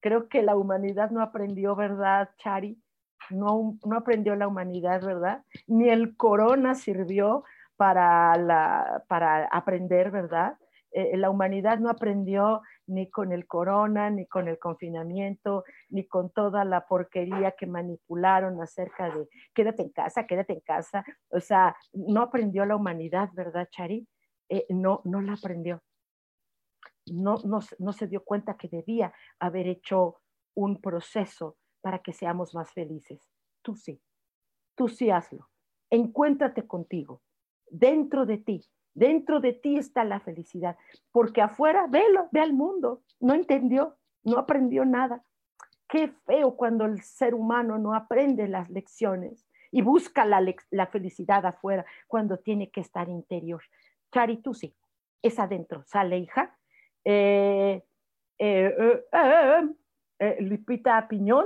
[0.02, 2.82] Creo que la humanidad no aprendió, ¿verdad, Chari?
[3.30, 5.44] no, aprendió la humanidad, ¿verdad?
[5.68, 7.44] Ni el corona sirvió
[7.76, 10.58] para, para aprender, ¿verdad?
[10.98, 16.30] Eh, la humanidad no aprendió ni con el corona, ni con el confinamiento, ni con
[16.30, 21.04] toda la porquería que manipularon acerca de quédate en casa, quédate en casa.
[21.28, 24.08] O sea, no aprendió la humanidad, ¿verdad, Chari?
[24.48, 25.84] Eh, no, no la aprendió.
[27.08, 30.22] No, no, no se dio cuenta que debía haber hecho
[30.54, 33.30] un proceso para que seamos más felices.
[33.62, 34.02] Tú sí,
[34.76, 35.50] tú sí hazlo.
[35.90, 37.22] Encuéntrate contigo,
[37.70, 38.66] dentro de ti.
[38.96, 40.78] Dentro de ti está la felicidad,
[41.12, 45.22] porque afuera, velo, ve al mundo, no entendió, no aprendió nada.
[45.88, 51.86] Qué feo cuando el ser humano no aprende las lecciones y busca la, felicidad afuera
[52.08, 53.62] cuando tiene que estar interior.
[54.14, 54.74] Chari, tú sí,
[55.22, 55.84] es adentro.
[55.86, 56.58] Sale, hija.
[57.04, 57.84] Eh,
[58.38, 59.04] eh,
[60.20, 61.46] eh, Lupita Piñón,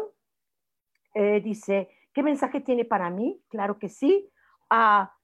[1.16, 3.42] eh, dice, ¿qué mensaje tiene para mí?
[3.50, 4.30] Claro que sí.
[4.70, 5.16] Ah,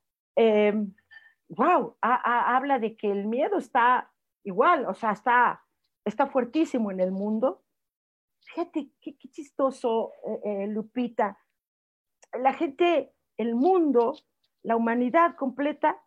[1.49, 4.11] wow, habla de que el miedo está
[4.43, 5.63] igual, o sea, está,
[6.05, 7.63] está fuertísimo en el mundo.
[8.41, 11.37] Fíjate, qué, chistoso, eh, eh, Lupita.
[12.33, 14.13] La gente, el mundo,
[14.61, 16.01] la humanidad completa,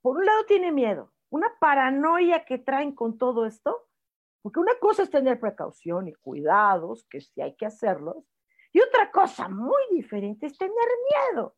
[0.00, 3.88] por un lado tiene miedo, una paranoia que traen con todo esto,
[4.42, 8.24] porque una cosa es tener precaución y cuidados, que sí hay que hacerlos,
[8.72, 10.74] y otra cosa muy diferente es tener
[11.32, 11.56] miedo.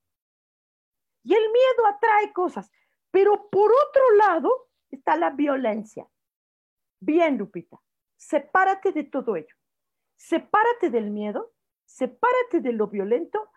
[1.25, 2.71] Y el miedo atrae cosas.
[3.11, 6.07] Pero por otro lado está la violencia.
[7.01, 7.81] Bien, Lupita,
[8.17, 9.55] sepárate de todo ello.
[10.17, 11.53] Sepárate del miedo,
[11.85, 13.51] sepárate de lo violento,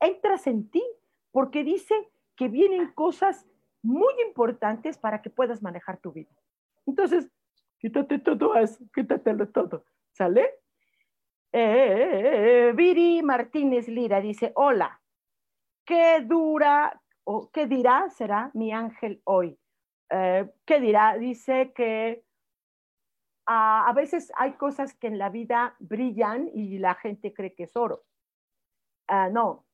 [0.00, 0.84] entras en ti,
[1.32, 1.94] porque dice
[2.36, 3.46] que vienen cosas
[3.82, 6.30] muy importantes para que puedas manejar tu vida.
[6.86, 7.28] Entonces,
[7.78, 10.54] quítate todo eso, quítatelo todo, ¿sale?
[11.52, 15.00] Eh, Viri Martínez Lira dice, hola,
[15.84, 19.58] ¿qué dura o qué dirá será mi ángel hoy?
[20.10, 21.16] Eh, ¿Qué dirá?
[21.18, 22.24] Dice que
[23.46, 27.76] a, veces hay cosas que en la vida brillan y la gente cree que es
[27.76, 28.04] oro.
[29.08, 29.66] Ah, no,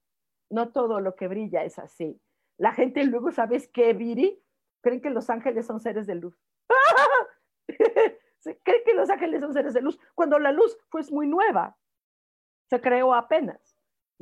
[0.51, 2.21] no todo lo que brilla es así.
[2.59, 4.43] La gente luego, ¿sabes qué, Viri?
[4.83, 6.39] Creen que los ángeles son seres de luz.
[8.65, 11.77] Creen que los ángeles son seres de luz cuando la luz fue muy nueva.
[12.69, 13.72] Se creó apenas,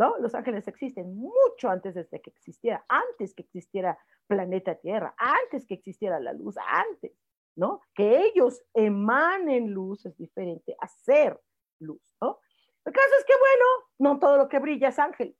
[0.00, 0.16] ¿no?
[0.16, 5.74] Los ángeles existen mucho antes de que existiera, antes que existiera planeta Tierra, antes que
[5.74, 7.12] existiera la luz, antes,
[7.54, 7.82] ¿no?
[7.92, 11.38] Que ellos emanen luz es diferente a ser
[11.80, 12.40] luz, ¿no?
[12.86, 13.66] El caso es que, bueno,
[13.98, 15.36] no todo lo que brilla es ángel.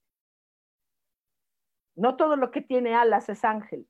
[1.96, 3.88] No todo lo que tiene alas es ángel.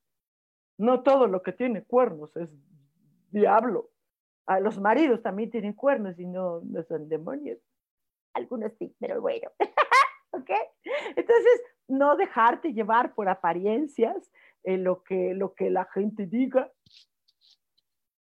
[0.78, 2.48] No todo lo que tiene cuernos es
[3.32, 3.90] diablo.
[4.46, 7.58] Ah, los maridos también tienen cuernos y no, no son demonios.
[8.34, 9.50] Algunos sí, pero bueno.
[10.40, 10.50] ¿Ok?
[11.16, 14.30] Entonces, no dejarte llevar por apariencias
[14.62, 16.70] en lo que, lo que la gente diga.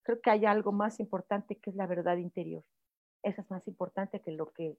[0.03, 2.63] Creo que hay algo más importante que es la verdad interior.
[3.21, 4.77] Eso es más importante que lo que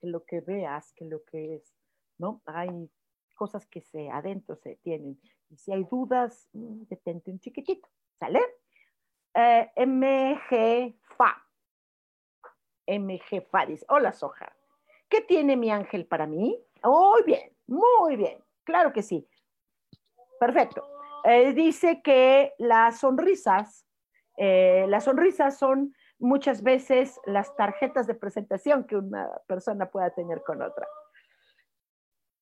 [0.00, 1.74] que lo que veas, que lo que es,
[2.18, 2.42] ¿no?
[2.46, 2.90] Hay
[3.34, 5.20] cosas que se adentro se tienen.
[5.56, 8.40] Si hay dudas, mm, detente un chiquitito, ¿sale?
[9.34, 11.42] Eh, MG Fa.
[12.86, 14.54] MG Fa dice, hola Soja,
[15.08, 16.58] ¿qué tiene mi ángel para mí?
[16.82, 19.28] Muy bien, muy bien, claro que sí.
[20.38, 20.86] Perfecto.
[21.24, 23.86] Eh, dice que las sonrisas,
[24.36, 30.42] eh, las sonrisas son muchas veces las tarjetas de presentación que una persona pueda tener
[30.44, 30.86] con otra.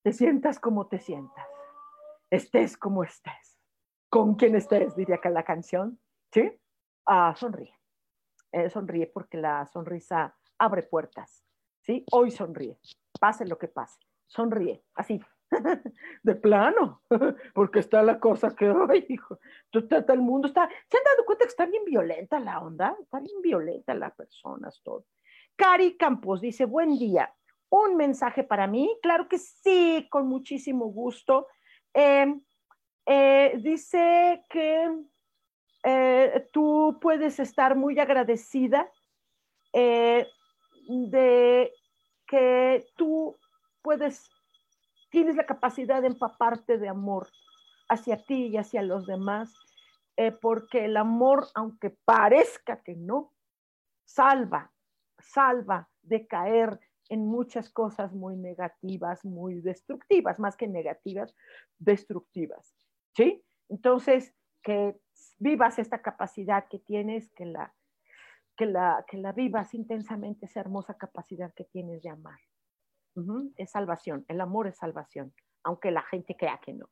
[0.03, 1.47] Te sientas como te sientas,
[2.29, 3.59] estés como estés,
[4.09, 5.99] con quien estés, diría que la canción,
[6.31, 6.51] ¿sí?
[7.07, 7.73] Ah, sonríe,
[8.51, 11.43] eh, sonríe porque la sonrisa abre puertas,
[11.81, 12.05] ¿sí?
[12.11, 12.79] Hoy sonríe,
[13.19, 15.21] pase lo que pase, sonríe, así,
[16.23, 17.01] de plano,
[17.53, 19.39] porque está la cosa que, ay, hijo,
[19.71, 22.95] todo el mundo está, ¿se han dado cuenta que está bien violenta la onda?
[23.01, 25.05] Está bien violenta las personas, todo.
[25.55, 27.33] Cari Campos dice, buen día,
[27.69, 31.47] un mensaje para mí, claro que sí, con muchísimo gusto.
[31.93, 32.41] Em,
[33.05, 34.89] eh, dice que
[35.83, 38.89] eh, tú puedes estar muy agradecida
[39.71, 40.27] eh,
[40.87, 41.71] de
[42.27, 43.37] que tú
[43.85, 44.31] puedes
[45.11, 47.29] tienes la capacidad de empaparte de amor
[47.87, 49.53] hacia ti y hacia los demás,
[50.17, 53.31] eh, porque el amor, aunque parezca que no,
[54.03, 54.73] salva,
[55.19, 61.35] salva de caer en muchas cosas muy negativas, muy destructivas, más que negativas,
[61.77, 62.75] destructivas.
[63.15, 63.45] ¿Sí?
[63.69, 64.99] Entonces, que
[65.37, 67.71] vivas esta capacidad que tienes, que la,
[68.57, 72.39] que la, que la vivas intensamente, esa hermosa capacidad que tienes de amar
[73.57, 76.89] es salvación, el amor es salvación, aunque la gente crea que no.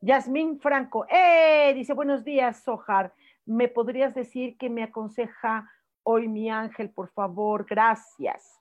[0.00, 1.72] Yasmín Franco, ¡eh!
[1.74, 3.14] Dice, buenos días, Sojar.
[3.44, 5.70] ¿Me podrías decir que me aconseja
[6.02, 7.66] hoy mi ángel, por favor?
[7.68, 8.60] Gracias.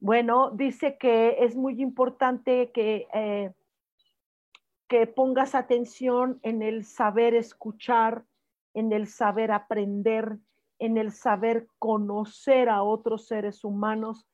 [0.00, 3.52] Bueno, dice que es muy importante que, eh,
[4.86, 8.24] que pongas atención en el saber escuchar,
[8.74, 10.38] en el saber aprender,
[10.78, 14.26] en el saber conocer a otros seres humanos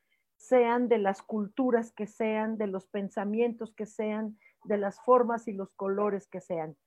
[0.47, 5.53] sean de las culturas que sean, de los pensamientos que sean, de las formas y
[5.53, 6.77] los colores que sean.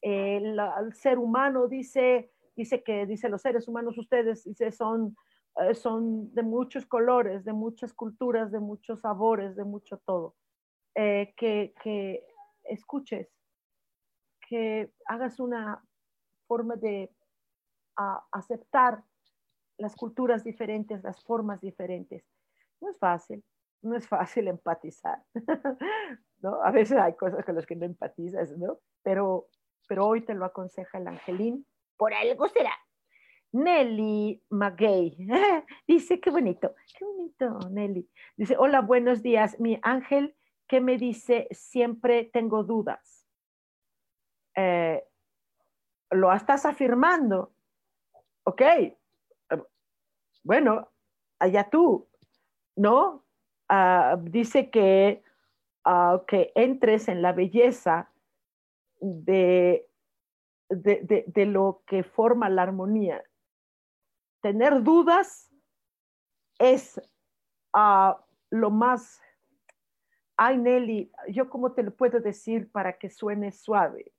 [0.00, 0.58] El,
[0.94, 5.16] ser humano dice, dice que, dice los seres humanos ustedes, dice, son,
[5.56, 10.34] eh, son de muchos colores, de muchas culturas, de muchos sabores, de mucho todo.
[10.94, 12.26] Eh, que, que
[12.64, 13.28] escuches,
[14.48, 15.82] que hagas una
[16.46, 17.10] forma de
[18.32, 19.02] aceptar
[19.78, 22.24] las culturas diferentes, las formas diferentes
[22.80, 23.44] no es fácil,
[23.82, 25.22] no es fácil empatizar,
[26.42, 26.62] ¿no?
[26.62, 28.78] A veces hay cosas con las que no empatizas, ¿no?
[29.02, 29.48] Pero,
[29.88, 32.72] pero hoy te lo aconseja el angelín, por algo será.
[33.52, 35.16] Nelly McGay
[35.88, 38.08] dice, qué bonito, qué bonito, Nelly.
[38.36, 40.36] Dice, hola, buenos días, mi ángel,
[40.66, 41.48] ¿qué me dice?
[41.52, 43.26] Siempre tengo dudas.
[44.56, 45.02] Eh,
[46.10, 47.52] lo estás afirmando,
[48.44, 48.62] ok.
[50.42, 50.90] Bueno,
[51.38, 52.08] allá tú,
[52.76, 53.24] ¿no?
[53.68, 55.24] Ah, dice que,
[56.28, 58.12] que entres en la belleza
[59.00, 59.88] de,
[60.68, 63.24] de, de, lo que forma la armonía.
[64.40, 65.52] Tener dudas
[66.58, 67.00] es
[67.74, 68.14] uh,
[68.50, 69.20] lo más...
[70.36, 74.12] Ay, Nelly, ¿yo cómo te lo puedo decir para que suene suave?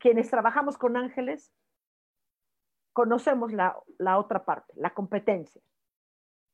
[0.00, 1.54] Quienes trabajamos con ángeles,
[2.94, 3.76] conocemos la,
[4.16, 5.60] otra parte, la competencia.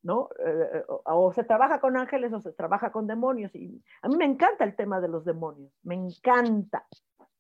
[0.03, 0.30] ¿no?
[0.38, 3.55] Eh, o se trabaja con ángeles o se trabaja con demonios.
[3.55, 6.86] Y a mí me encanta el tema de los demonios, me encanta,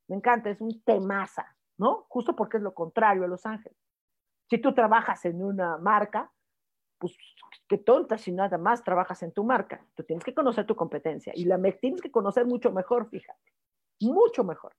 [0.06, 2.04] me encanta, es un temaza, ¿no?
[2.10, 3.78] Justo porque es lo contrario a los ángeles.
[4.50, 6.30] Si tú trabajas en una marca,
[6.98, 7.16] pues
[7.66, 9.82] qué tonta si nada más trabajas en tu marca.
[9.94, 13.54] Tú tienes que conocer tu competencia y la tienes que conocer mucho mejor, fíjate,
[14.00, 14.74] mucho mejor.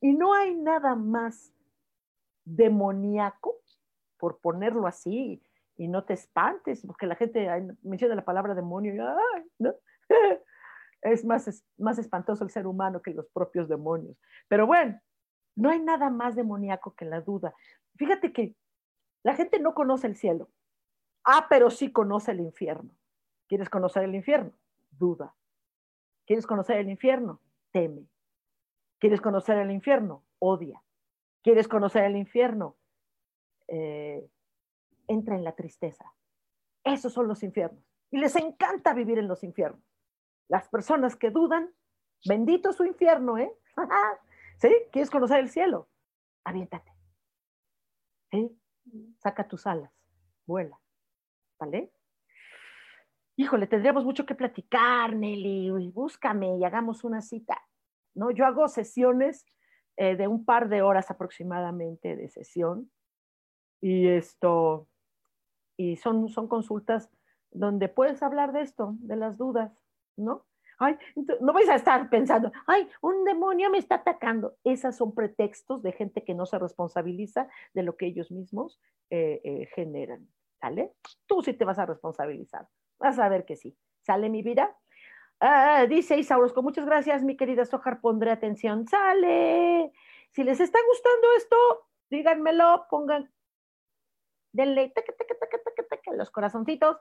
[0.00, 1.54] Y no hay nada más
[2.44, 3.56] demoníaco,
[4.18, 5.42] por ponerlo así,
[5.76, 7.48] y no te espantes, porque la gente
[7.82, 9.50] menciona la palabra demonio y ¡ay!
[9.58, 9.74] ¿no?
[11.02, 14.16] es más, más espantoso el ser humano que los propios demonios.
[14.48, 15.00] Pero bueno,
[15.56, 17.54] no hay nada más demoníaco que la duda.
[17.96, 18.54] Fíjate que
[19.22, 20.48] la gente no conoce el cielo.
[21.24, 22.90] Ah, pero sí conoce el infierno.
[23.48, 24.52] ¿Quieres conocer el infierno?
[24.90, 25.34] Duda.
[26.26, 27.40] ¿Quieres conocer el infierno?
[27.70, 28.06] Teme.
[28.98, 30.24] ¿Quieres conocer el infierno?
[30.38, 30.82] Odia.
[31.42, 32.76] ¿Quieres conocer el infierno?
[33.68, 34.28] Eh,
[35.08, 36.12] entra en la tristeza.
[36.84, 37.84] Esos son los infiernos.
[38.10, 39.82] Y les encanta vivir en los infiernos.
[40.48, 41.72] Las personas que dudan,
[42.26, 43.52] bendito su infierno, ¿eh?
[44.58, 44.70] ¿Sí?
[44.92, 45.88] ¿Quieres conocer el cielo?
[46.44, 46.92] Aviéntate.
[48.30, 48.58] ¿Sí?
[49.18, 49.92] Saca tus alas,
[50.46, 50.78] vuela.
[51.58, 51.92] ¿Vale?
[53.36, 55.90] Híjole, tendríamos mucho que platicar, Nelly.
[55.90, 57.58] Búscame y hagamos una cita.
[58.14, 58.30] ¿No?
[58.30, 59.46] Yo hago sesiones
[59.96, 62.90] eh, de un par de horas aproximadamente de sesión.
[63.80, 64.88] Y esto,
[65.76, 67.10] y son, son consultas
[67.50, 69.72] donde puedes hablar de esto, de las dudas,
[70.16, 70.46] ¿no?
[70.78, 70.96] Ay,
[71.40, 74.56] no vais a estar pensando, ay, un demonio me está atacando.
[74.64, 78.80] Esas son pretextos de gente que no se responsabiliza de lo que ellos mismos
[79.10, 80.26] eh, eh, generan,
[80.60, 80.94] ¿sale?
[81.26, 82.66] Tú sí te vas a responsabilizar,
[82.98, 83.76] vas a ver que sí.
[84.00, 84.76] ¿Sale mi vida?
[85.44, 86.24] Ah, dice
[86.54, 88.86] con muchas gracias, mi querida Sojar, pondré atención.
[88.86, 89.90] ¡Sale!
[90.30, 91.56] Si les está gustando esto,
[92.10, 93.28] díganmelo, pongan,
[94.52, 94.92] denle
[96.16, 96.96] los corazoncitos.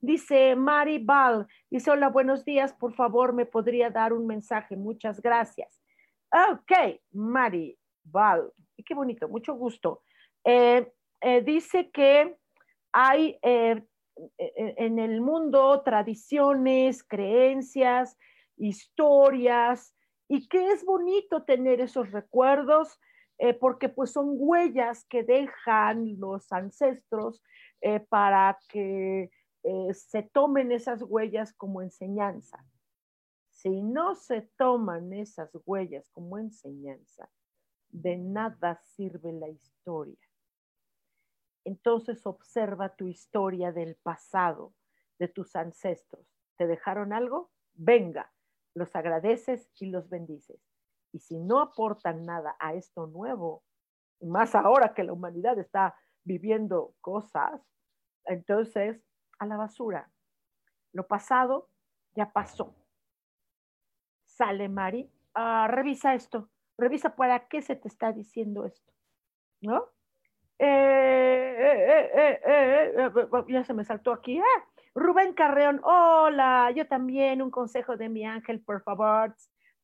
[0.00, 5.22] Dice Mari Ball, dice, hola, buenos días, por favor, me podría dar un mensaje, muchas
[5.22, 5.80] gracias.
[6.32, 8.52] Ok, Mari Ball,
[8.84, 10.02] qué bonito, mucho gusto.
[10.42, 12.36] Eh, eh, dice que
[12.92, 13.84] hay eh,
[14.38, 18.16] en el mundo tradiciones, creencias,
[18.56, 19.94] historias,
[20.28, 23.00] y que es bonito tener esos recuerdos,
[23.60, 27.42] porque pues son huellas que dejan los ancestros
[28.08, 29.30] para que
[29.64, 32.62] eh, se tomen esas huellas como enseñanza.
[33.48, 37.30] Si no se toman esas huellas como enseñanza,
[37.88, 40.23] de nada sirve la historia.
[41.64, 44.74] Entonces observa tu historia del pasado,
[45.18, 46.26] de tus ancestros.
[46.56, 47.50] ¿Te dejaron algo?
[47.72, 48.32] Venga,
[48.74, 50.60] los agradeces y los bendices.
[51.12, 53.64] Y si no aportan nada a esto nuevo,
[54.20, 57.60] más ahora que la humanidad está viviendo cosas,
[58.24, 59.02] entonces
[59.38, 60.10] a la basura.
[60.92, 61.70] Lo pasado
[62.14, 62.74] ya pasó.
[64.24, 68.92] Sale Mari, ah, revisa esto, revisa para qué se te está diciendo esto,
[69.60, 69.88] ¿no?
[70.58, 74.38] Eh, eh, eh, ya se me saltó aquí.
[74.38, 79.34] Ah, Rubén Carreón, hola, yo también, un consejo de mi ángel, por favor.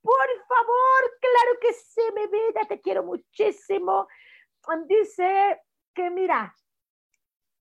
[0.02, 4.08] Por favor, claro que sí, mi vida, te quiero muchísimo.
[4.86, 5.60] Dice
[5.94, 6.54] que mira,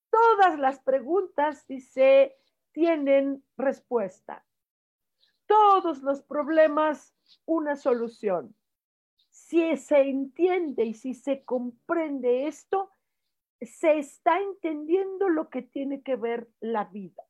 [0.09, 2.35] Todas las preguntas, dice,
[2.71, 4.45] tienen respuesta.
[5.45, 8.55] Todos los problemas, una solución.
[9.29, 12.91] Si se entiende y si se comprende esto,
[13.61, 17.23] se está entendiendo lo que tiene que ver la vida.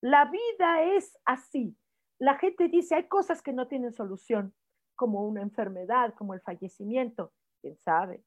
[0.00, 1.76] La vida es así.
[2.18, 4.54] La gente dice, hay cosas que no tienen solución,
[4.94, 7.32] como una enfermedad, como el fallecimiento.
[7.60, 8.22] ¿Quién sabe?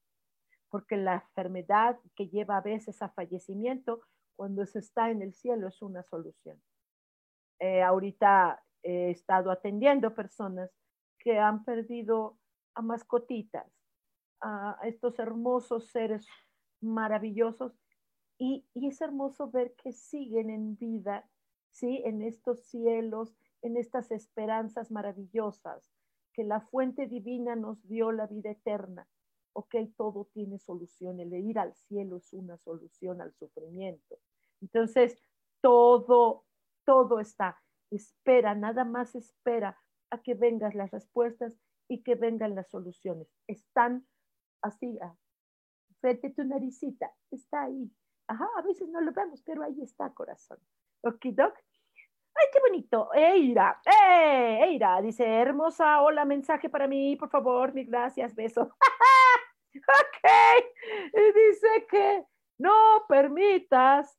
[0.70, 4.02] porque la enfermedad que lleva a veces a fallecimiento,
[4.36, 6.60] cuando se está en el cielo, es una solución.
[7.58, 10.70] Eh, ahorita he estado atendiendo personas
[11.18, 12.38] que han perdido
[12.74, 13.66] a mascotitas,
[14.40, 16.24] a estos hermosos seres
[16.80, 17.78] maravillosos,
[18.38, 21.28] y, y es hermoso ver que siguen en vida,
[21.70, 22.02] ¿sí?
[22.04, 25.90] En estos cielos, en estas esperanzas maravillosas,
[26.32, 29.08] que la fuente divina nos dio la vida eterna
[29.58, 34.18] ok, todo tiene solución, el ir al cielo es una solución al sufrimiento.
[34.60, 35.20] Entonces,
[35.60, 36.44] todo,
[36.84, 37.60] todo está,
[37.90, 39.76] espera, nada más espera
[40.10, 41.54] a que vengan las respuestas
[41.88, 43.28] y que vengan las soluciones.
[43.48, 44.06] Están
[44.62, 44.96] así,
[46.00, 47.90] frente tu naricita, está ahí.
[48.26, 50.58] Ajá, a veces no lo vemos, pero ahí está, corazón.
[51.02, 51.54] Ok, Doc.
[52.34, 53.12] ¡Ay, qué bonito!
[53.14, 54.60] Eira, ¡eh!
[54.62, 58.70] Eira, dice, hermosa, hola, mensaje para mí, por favor, mil gracias, beso.
[59.74, 60.30] Ok.
[61.12, 62.24] Y dice que
[62.58, 64.18] no permitas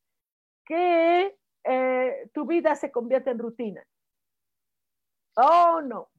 [0.66, 3.86] que eh, tu vida se convierta en rutina.
[5.36, 6.10] Oh, no.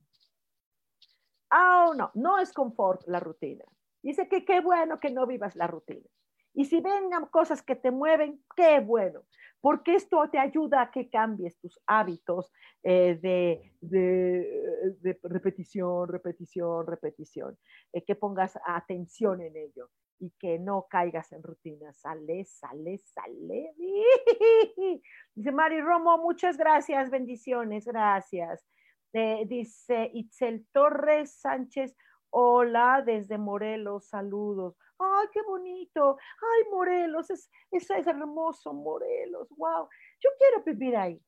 [1.53, 2.11] Oh, no.
[2.15, 3.65] No es confort la rutina.
[4.03, 6.07] Dice que qué bueno que no vivas la rutina.
[6.53, 9.23] Y si vengan cosas que te mueven, qué bueno,
[9.61, 17.59] porque esto te ayuda a que cambies tus hábitos eh, de, de, repetición, repetición, repetición,
[17.93, 21.99] eh, que pongas atención en ello y que no caigas en rutinas.
[21.99, 23.73] Sale, sale, sale.
[25.35, 28.67] Dice Mari Romo, muchas gracias, bendiciones, gracias.
[29.13, 31.97] Eh, dice Itzel Torres Sánchez,
[32.31, 34.77] hola desde Morelos, saludos.
[34.99, 36.19] Ay, qué bonito.
[36.41, 39.49] Ay, Morelos, es, es, hermoso Morelos.
[39.57, 39.89] Wow.
[40.21, 41.21] Yo quiero vivir ahí.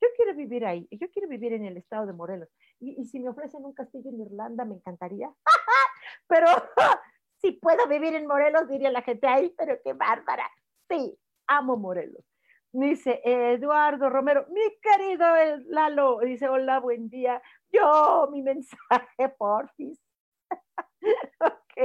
[0.00, 0.86] Yo quiero vivir ahí.
[0.90, 2.48] Yo quiero vivir en el estado de Morelos.
[2.80, 5.32] Y, y si me ofrecen un castillo en Irlanda, me encantaría.
[6.28, 6.46] Pero
[7.38, 10.50] si puedo vivir en Morelos, diría la gente, ay, pero qué bárbara.
[10.88, 12.24] Sí, amo Morelos.
[12.72, 15.24] Dice Eduardo Romero, mi querido
[15.68, 17.40] Lalo, dice, hola, buen día.
[17.72, 19.98] Yo, mi mensaje, porfis.
[21.40, 21.76] ok.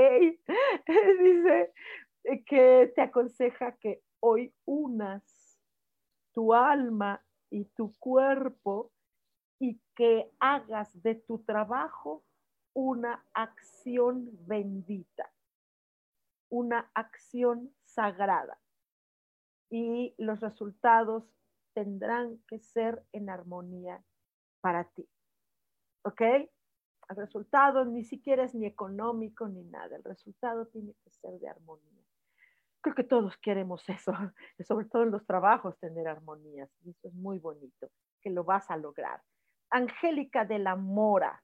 [1.19, 1.73] Dice
[2.45, 5.59] que te aconseja que hoy unas
[6.33, 8.91] tu alma y tu cuerpo
[9.59, 12.23] y que hagas de tu trabajo
[12.73, 15.31] una acción bendita,
[16.49, 18.59] una acción sagrada
[19.69, 21.23] y los resultados
[21.73, 24.03] tendrán que ser en armonía
[24.61, 25.07] para ti.
[26.03, 26.21] ¿Ok?
[27.11, 31.49] El resultado ni siquiera es ni económico ni nada, el resultado tiene que ser de
[31.49, 32.03] armonía.
[32.79, 34.13] Creo que todos queremos eso,
[34.67, 37.89] sobre todo en los trabajos tener armonías, y eso es muy bonito,
[38.21, 39.21] que lo vas a lograr.
[39.69, 41.43] Angélica de la Mora,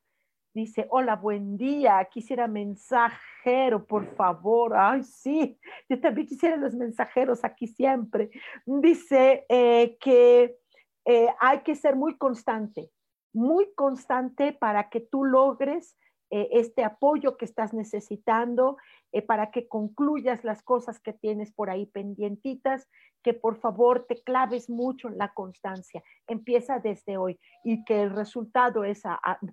[0.53, 4.75] Dice, hola, buen día, quisiera mensajero, por favor.
[4.75, 8.31] Ay, sí, yo también quisiera los mensajeros aquí siempre.
[8.65, 10.57] Dice eh, que
[11.05, 12.89] eh, hay que ser muy constante,
[13.37, 15.95] muy constante para que tú logres
[16.29, 18.77] eh, este apoyo que estás necesitando,
[19.25, 22.87] para que concluyas las cosas que tienes por ahí pendientitas,
[23.23, 26.03] que por favor te claves mucho en la constancia.
[26.27, 29.03] Empieza desde hoy y que el resultado es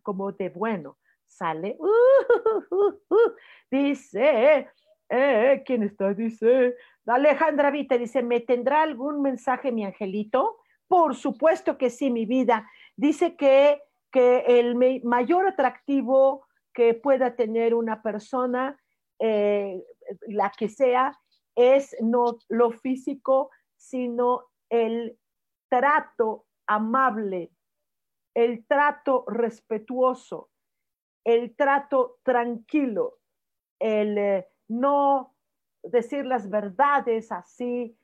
[0.02, 0.98] como de bueno.
[1.26, 1.76] Sale.
[3.70, 4.68] dice,
[5.08, 6.14] eh, ¿quién está?
[6.14, 6.76] Dice,
[7.06, 10.58] Alejandra Vita dice, ¿me tendrá algún mensaje mi angelito?
[10.86, 12.70] Por supuesto que sí, mi vida.
[12.96, 18.78] Dice que, que el mayor atractivo que pueda tener una persona,
[19.18, 19.82] eh,
[20.28, 21.18] la que sea,
[21.56, 25.18] es no lo físico, sino el
[25.68, 27.52] trato amable,
[28.34, 30.50] el trato respetuoso,
[31.24, 33.18] el trato tranquilo,
[33.78, 35.34] el eh, no
[35.82, 37.96] decir las verdades así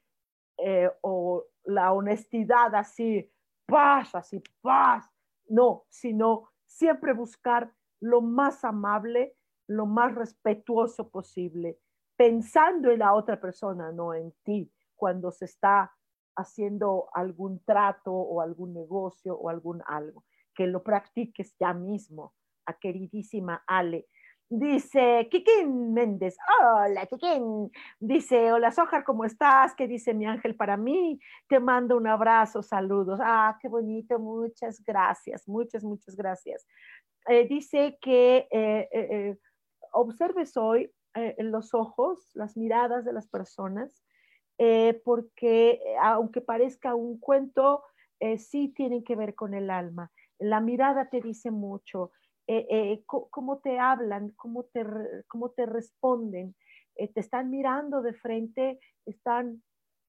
[0.59, 3.31] eh, o la honestidad así,
[3.71, 5.09] paz, así, paz,
[5.49, 11.79] no, sino siempre buscar lo más amable, lo más respetuoso posible,
[12.17, 15.93] pensando en la otra persona, no en ti cuando se está
[16.37, 22.35] haciendo algún trato o algún negocio o algún algo, que lo practiques ya mismo,
[22.67, 24.07] a queridísima Ale.
[24.53, 27.71] Dice Kikín Méndez, hola Kikín.
[28.01, 29.77] Dice, hola Sojar, ¿cómo estás?
[29.77, 31.21] ¿Qué dice mi ángel para mí?
[31.47, 33.21] Te mando un abrazo, saludos.
[33.23, 36.67] Ah, qué bonito, muchas gracias, muchas, muchas gracias.
[37.29, 39.37] Eh, dice que eh, eh,
[39.93, 44.03] observes hoy en los ojos, las miradas de las personas,
[45.05, 47.85] porque aunque parezca un cuento,
[48.39, 50.11] sí tienen que ver con el alma.
[50.41, 52.11] La mirada te dice mucho,
[53.07, 54.85] cómo te hablan, cómo te,
[55.29, 56.55] cómo te responden,
[56.95, 59.63] te están mirando de frente, están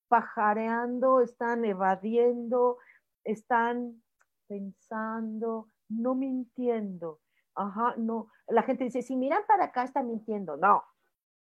[0.08, 2.78] pajareando, están evadiendo,
[3.24, 4.02] están
[4.48, 7.22] pensando, no mintiendo.
[7.56, 8.28] Ajá, no.
[8.48, 10.58] La gente dice, si miran para acá, está mintiendo.
[10.58, 10.84] No,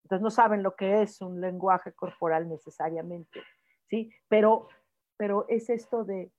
[0.05, 3.43] entonces no saben lo que es un lenguaje corporal necesariamente,
[3.89, 4.13] ¿sí?
[4.29, 4.69] Pero,
[5.17, 6.33] pero es esto de,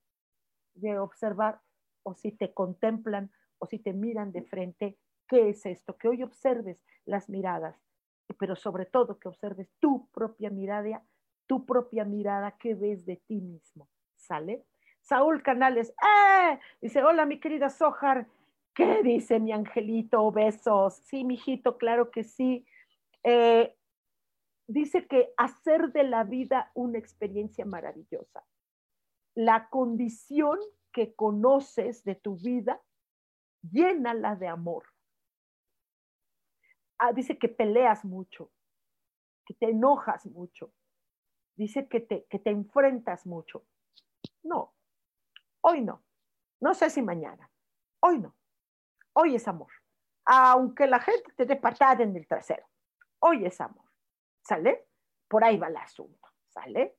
[0.76, 1.62] de observar
[2.04, 3.32] o si te contemplan
[3.62, 4.98] o si te miran de frente,
[5.28, 5.96] ¿qué es esto?
[5.96, 7.78] Que hoy observes las miradas,
[8.40, 11.06] pero sobre todo que observes tu propia mirada,
[11.46, 14.66] tu propia mirada que ves de ti mismo, ¿sale?
[15.02, 16.60] Saúl Canales, ¡eh!
[16.82, 18.28] Dice, hola mi querida Sojar,
[18.74, 20.32] ¿qué dice mi angelito?
[20.32, 20.96] Besos.
[20.96, 22.66] Sí, mijito, claro que sí.
[23.24, 23.76] Eh,
[24.68, 28.44] dice que hacer de la vida una experiencia maravillosa.
[29.36, 30.58] La condición
[30.92, 32.82] que conoces de tu vida,
[33.62, 34.84] llénala de amor.
[36.98, 38.52] Ah, dice que peleas mucho,
[39.46, 40.74] que te enojas mucho,
[41.56, 43.66] dice que te, que te enfrentas mucho.
[44.44, 44.76] No,
[45.62, 46.04] hoy no.
[46.60, 47.50] No sé si mañana.
[48.02, 48.36] Hoy no.
[49.14, 49.72] Hoy es amor.
[50.26, 52.72] Aunque la gente te dé patada en el trasero
[53.22, 53.86] hoy es amor,
[54.44, 54.88] ¿sale?
[55.28, 56.98] por ahí va el asunto, ¿sale?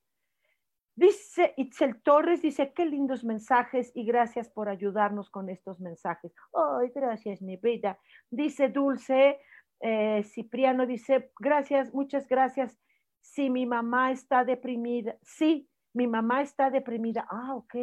[0.95, 6.35] Dice Itzel Torres, dice, qué lindos mensajes y gracias por ayudarnos con estos mensajes.
[6.55, 7.99] Ay, gracias, mi vida.
[8.31, 9.41] Dice Dulce,
[9.81, 12.79] eh, Cipriano dice, gracias, muchas gracias.
[13.21, 17.27] Si mi mamá está deprimida, sí, mi mamá está deprimida.
[17.31, 17.75] Ah, ok.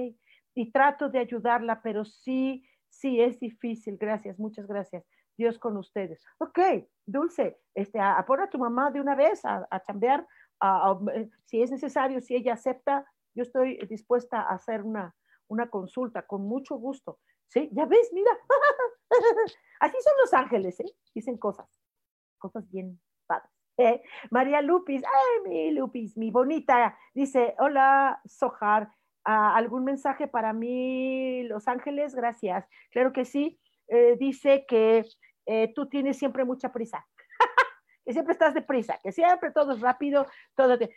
[0.53, 3.97] Y trato de ayudarla, pero sí, sí, es difícil.
[3.97, 5.03] Gracias, muchas gracias.
[5.35, 6.21] Dios con ustedes.
[6.37, 6.59] Ok,
[7.05, 10.27] Dulce, este, a, a tu mamá de una vez a, a chambear
[11.45, 15.15] si es necesario, si ella acepta, yo estoy dispuesta a hacer una,
[15.47, 17.19] una consulta con mucho gusto.
[17.47, 17.69] ¿Sí?
[17.71, 18.31] Ya ves, mira.
[19.79, 20.95] Así son los ángeles, ¿eh?
[21.15, 21.67] Dicen cosas,
[22.37, 23.51] cosas bien padres.
[23.77, 24.03] ¿eh?
[24.29, 28.91] María Lupis, ay, mi Lupis, mi bonita, dice, hola, Sojar,
[29.23, 32.13] ah, ¿algún mensaje para mí, Los Ángeles?
[32.13, 32.67] Gracias.
[32.91, 33.59] Claro que sí.
[33.87, 35.05] Eh, dice que
[35.47, 37.07] eh, tú tienes siempre mucha prisa
[38.09, 40.89] que siempre estás deprisa, que siempre todo es rápido, todo eh,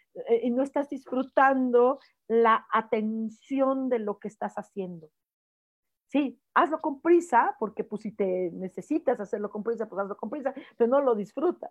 [0.45, 5.11] y no estás disfrutando la atención de lo que estás haciendo.
[6.09, 10.31] Sí, hazlo con prisa, porque pues si te necesitas hacerlo con prisa, pues hazlo con
[10.31, 11.71] prisa, pero no lo disfrutas.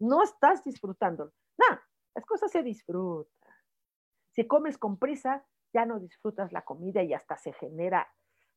[0.00, 1.32] No estás disfrutándolo.
[1.56, 1.78] No,
[2.16, 3.54] las cosas se disfrutan.
[4.32, 8.12] Si comes con prisa, ya no disfrutas la comida y hasta se genera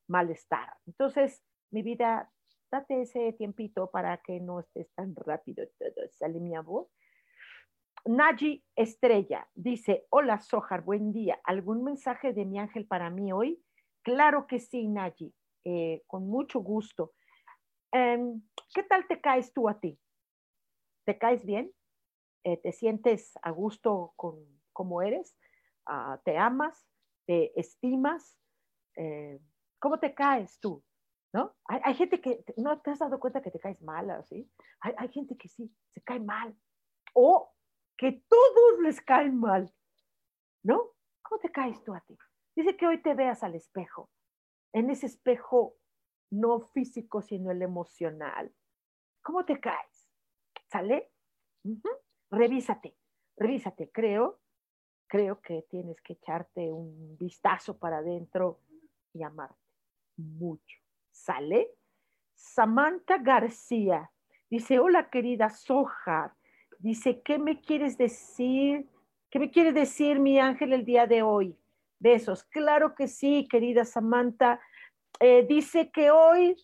[0.08, 0.76] malestar.
[0.88, 2.32] Entonces, mi vida,
[2.72, 5.66] date ese tiempito para que no estés tan rápido.
[6.12, 6.88] ¿Sale mi voz?
[8.06, 11.40] Naji Estrella dice, hola Sojar, buen día.
[11.44, 13.64] ¿Algún mensaje de mi ángel para mí hoy?
[14.04, 17.14] Claro que sí, Naji, eh, con mucho gusto.
[17.92, 18.42] Em,
[18.74, 19.98] ¿Qué tal te caes tú a ti?
[21.06, 21.72] ¿Te caes bien?
[22.44, 24.36] Eh, ¿Te sientes a gusto con
[24.72, 25.36] cómo eres?
[25.88, 26.88] Ah, ¿Te amas?
[27.26, 28.38] ¿Te estimas?
[28.98, 29.40] Eh,
[29.80, 30.84] ¿Cómo te caes tú?
[31.36, 31.54] ¿No?
[31.66, 34.50] Hay, gente que, ¿no te has dado cuenta que te caes mal así?
[34.80, 36.58] Hay, hay gente que sí, se cae mal.
[37.14, 37.54] O
[37.98, 39.70] que todos les caen mal,
[40.64, 40.94] ¿no?
[41.24, 42.18] ¿Cómo te caes tú a ti?
[42.56, 44.10] Dice que hoy te veas al espejo,
[44.72, 45.76] en ese espejo
[46.32, 48.56] no físico, sino el emocional.
[49.22, 50.10] ¿Cómo te caes?
[50.72, 51.12] ¿Sale?
[52.32, 52.96] Revísate,
[53.36, 53.92] revísate.
[53.92, 54.40] Creo,
[55.08, 58.62] creo que tienes que echarte un vistazo para adentro
[59.12, 59.60] y amarte
[60.16, 60.85] mucho.
[61.16, 61.70] ¿Sale?
[62.34, 64.12] Samantha García
[64.50, 66.36] dice, hola querida Soja,
[66.78, 68.90] dice, ¿qué me quieres decir?
[69.32, 71.58] ¿Qué me quiere decir mi ángel el día de hoy?
[72.00, 72.44] Besos.
[72.44, 74.60] Claro que sí, querida Samantha.
[75.22, 76.58] Eh, dice que hoy,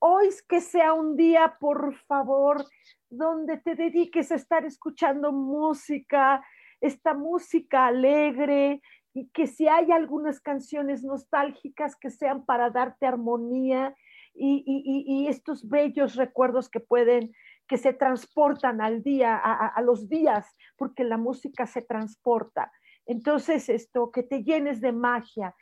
[0.00, 2.66] hoy que sea un día, por favor,
[3.08, 6.44] donde te dediques a estar escuchando música,
[6.80, 8.82] esta música alegre,
[9.14, 13.94] y que si hay algunas canciones nostálgicas que sean para darte armonía
[14.34, 17.32] y, estos bellos recuerdos que pueden,
[17.66, 20.46] que se transportan al día, a, los días,
[20.76, 22.70] porque la música se transporta.
[23.06, 25.56] Entonces, esto, que te llenes de magia.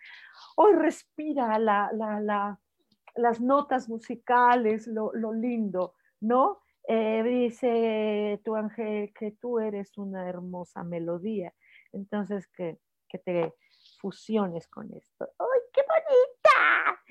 [0.56, 6.60] Hoy respira las notas musicales, lo, lindo, ¿no?
[6.88, 11.52] Eh, dice tu ángel que tú eres una hermosa melodía.
[11.92, 12.78] Entonces, que
[13.08, 13.54] que te
[14.00, 15.28] fusiones con esto.
[15.38, 17.02] ¡Ay, qué bonita!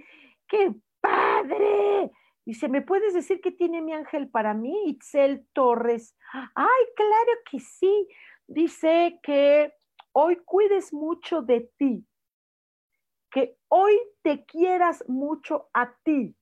[0.48, 2.12] ¡Qué padre!
[2.46, 4.90] Dice, ¿me puedes decir qué tiene mi ángel para mí?
[4.90, 6.16] Itzel Torres.
[6.54, 8.08] Ay, claro que sí.
[8.48, 9.74] Dice que
[10.12, 12.06] hoy cuides mucho de ti,
[13.32, 16.36] que hoy te quieras mucho a ti,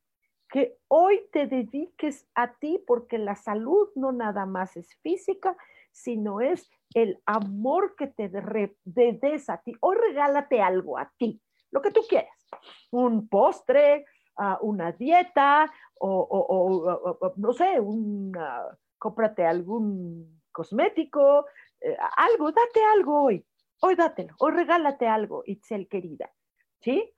[0.49, 5.55] que hoy te dediques a ti porque la salud no nada más es física,
[5.93, 9.73] sino es el amor que te des a ti.
[9.79, 11.41] Hoy regálate algo a ti,
[11.71, 12.47] lo que tú quieras.
[12.91, 14.05] Un postre,
[14.37, 17.79] ah, una dieta o, no sé,
[18.97, 21.45] cómprate algún cosmético,
[21.81, 23.45] eh, algo, date algo hoy.
[23.81, 26.31] Hoy dátelo, hoy regálate algo, Itzel querida.
[26.79, 27.13] ¿Sí?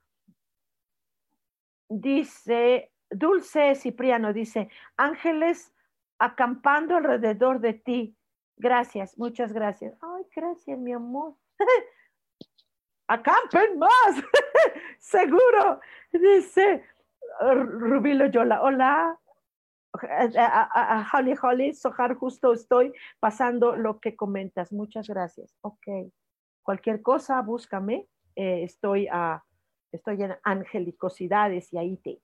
[1.88, 5.72] Dice, Dulce Cipriano dice, ángeles
[6.18, 8.15] acampando alrededor de ti,
[8.56, 9.94] Gracias, muchas gracias.
[10.00, 11.34] Ay, gracias, mi amor.
[13.08, 14.22] Acampen más,
[14.98, 15.80] seguro.
[16.12, 16.82] Dice
[17.40, 19.18] Rubí Loyola, hola.
[21.12, 24.72] Holly Holly, Sojar, justo estoy pasando lo que comentas.
[24.72, 25.56] Muchas gracias.
[25.62, 25.86] Ok.
[26.62, 28.08] Cualquier cosa, búscame.
[28.34, 29.42] Eh, estoy, a,
[29.92, 32.20] estoy en angelicosidades y ahí te,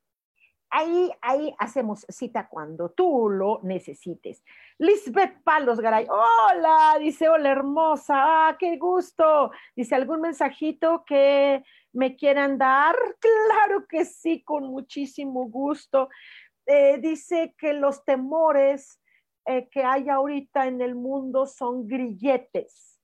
[0.74, 4.42] Ahí, ahí hacemos cita cuando tú lo necesites.
[4.78, 8.14] Lisbeth Palos Garay, hola, dice, hola hermosa,
[8.48, 9.50] ah, qué gusto.
[9.76, 11.62] Dice, ¿algún mensajito que
[11.92, 12.96] me quieran dar?
[13.20, 16.08] Claro que sí, con muchísimo gusto.
[16.64, 18.98] Eh, dice que los temores
[19.44, 22.98] eh, que hay ahorita en el mundo son grilletes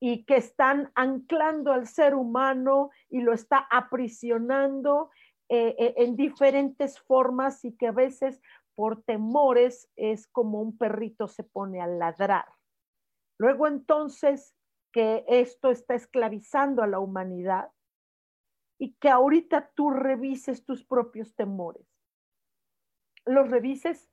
[0.00, 5.10] y que están anclando al ser humano y lo está aprisionando
[5.50, 8.42] eh, eh, en diferentes formas y que a veces
[8.74, 12.44] por temores es como un perrito se pone a ladrar.
[13.38, 14.54] Luego entonces
[14.92, 17.70] que esto está esclavizando a la humanidad
[18.78, 21.86] y que ahorita tú revises tus propios temores.
[23.24, 24.10] Los revises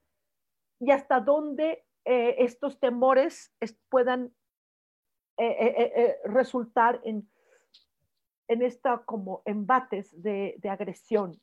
[0.79, 3.53] y hasta dónde eh, estos temores
[3.89, 4.33] puedan
[6.23, 7.29] resultar en
[8.47, 11.39] en esta como embates de, agresión.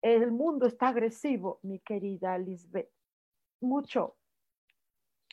[0.00, 2.90] El mundo está agresivo, mi querida Lisbeth.
[3.60, 4.16] Mucho,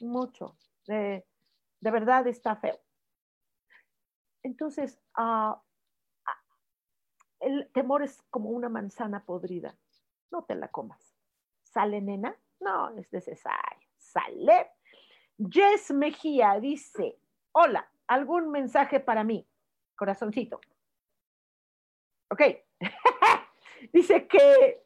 [0.02, 0.56] mucho.
[0.86, 1.26] De,
[1.82, 2.80] verdad está feo.
[4.44, 5.62] Entonces, ah,
[6.26, 6.44] ah,
[7.40, 9.76] el temor es como una manzana podrida.
[10.32, 11.16] No te la comas.
[11.64, 12.36] ¿Sale, nena?
[12.60, 13.88] No, es necesario.
[13.98, 14.72] Sale.
[15.38, 17.20] Jess Mejía dice,
[17.54, 19.48] hola, ¿algún mensaje para mí?
[19.96, 20.60] Corazoncito.
[22.32, 22.42] Ok.
[23.94, 24.84] Dice que,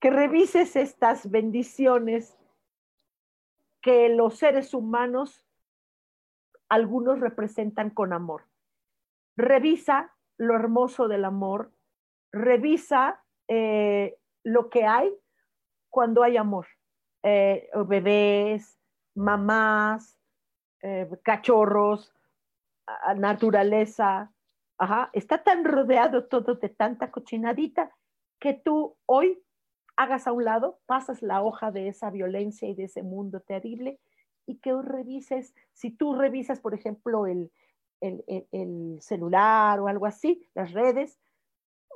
[0.00, 2.36] que revises estas bendiciones
[3.82, 5.44] que los seres humanos,
[6.68, 8.46] algunos representan con amor.
[9.36, 11.72] Revisa lo hermoso del amor,
[12.32, 15.12] revisa eh, lo que hay
[15.90, 16.66] cuando hay amor.
[17.22, 18.78] Eh, bebés,
[19.14, 20.18] mamás,
[20.80, 22.14] eh, cachorros,
[23.16, 24.32] naturaleza,
[24.78, 27.92] Ajá, está tan rodeado todo de tanta cochinadita
[28.40, 29.40] que tú hoy
[29.96, 34.00] hagas a un lado, pasas la hoja de esa violencia y de ese mundo terrible
[34.46, 37.52] y que revises, si tú revisas, por ejemplo, el,
[38.00, 41.18] el, celular o algo así, las redes,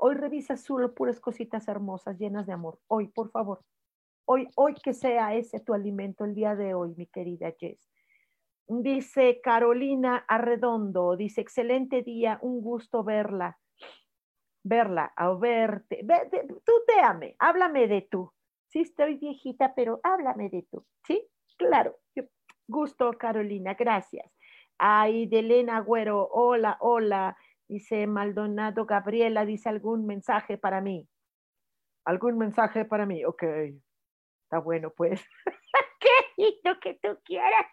[0.01, 2.79] hoy revisas solo puras cositas hermosas, llenas de amor.
[2.87, 3.65] Hoy, por favor,
[4.25, 7.89] hoy, hoy que sea ese tu alimento el día de hoy, mi querida Jess.
[8.69, 13.59] Dice Carolina Arredondo, dice, excelente día, un gusto verla,
[14.65, 16.05] verla, a verte.
[16.65, 18.33] tú déame, háblame de tú.
[18.69, 20.85] Sí, estoy viejita, pero háblame de tú.
[21.07, 21.29] ¿Sí?
[21.57, 21.97] Claro.
[22.69, 24.29] Gusto, Carolina, gracias.
[24.79, 27.37] Ay, de Elena Agüero, hola, hola.
[27.69, 31.09] Dice Maldonado Gabriela, dice algún mensaje para mí.
[32.05, 33.25] ¿Algún mensaje para mí?
[33.25, 33.43] Ok.
[33.43, 35.25] Está bueno, pues.
[36.01, 36.59] ¿Qué?
[36.65, 37.67] Lo que tú quieras.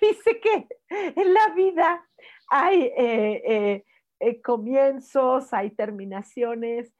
[0.00, 2.06] Dice que en la vida
[2.48, 3.84] hay eh, eh,
[4.20, 6.92] eh, comienzos, hay terminaciones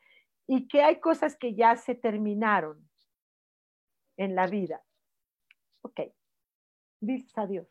[0.46, 2.88] y que hay cosas que ya se terminaron
[4.16, 4.82] en la vida.
[5.82, 6.00] Ok,
[7.00, 7.68] diles adiós,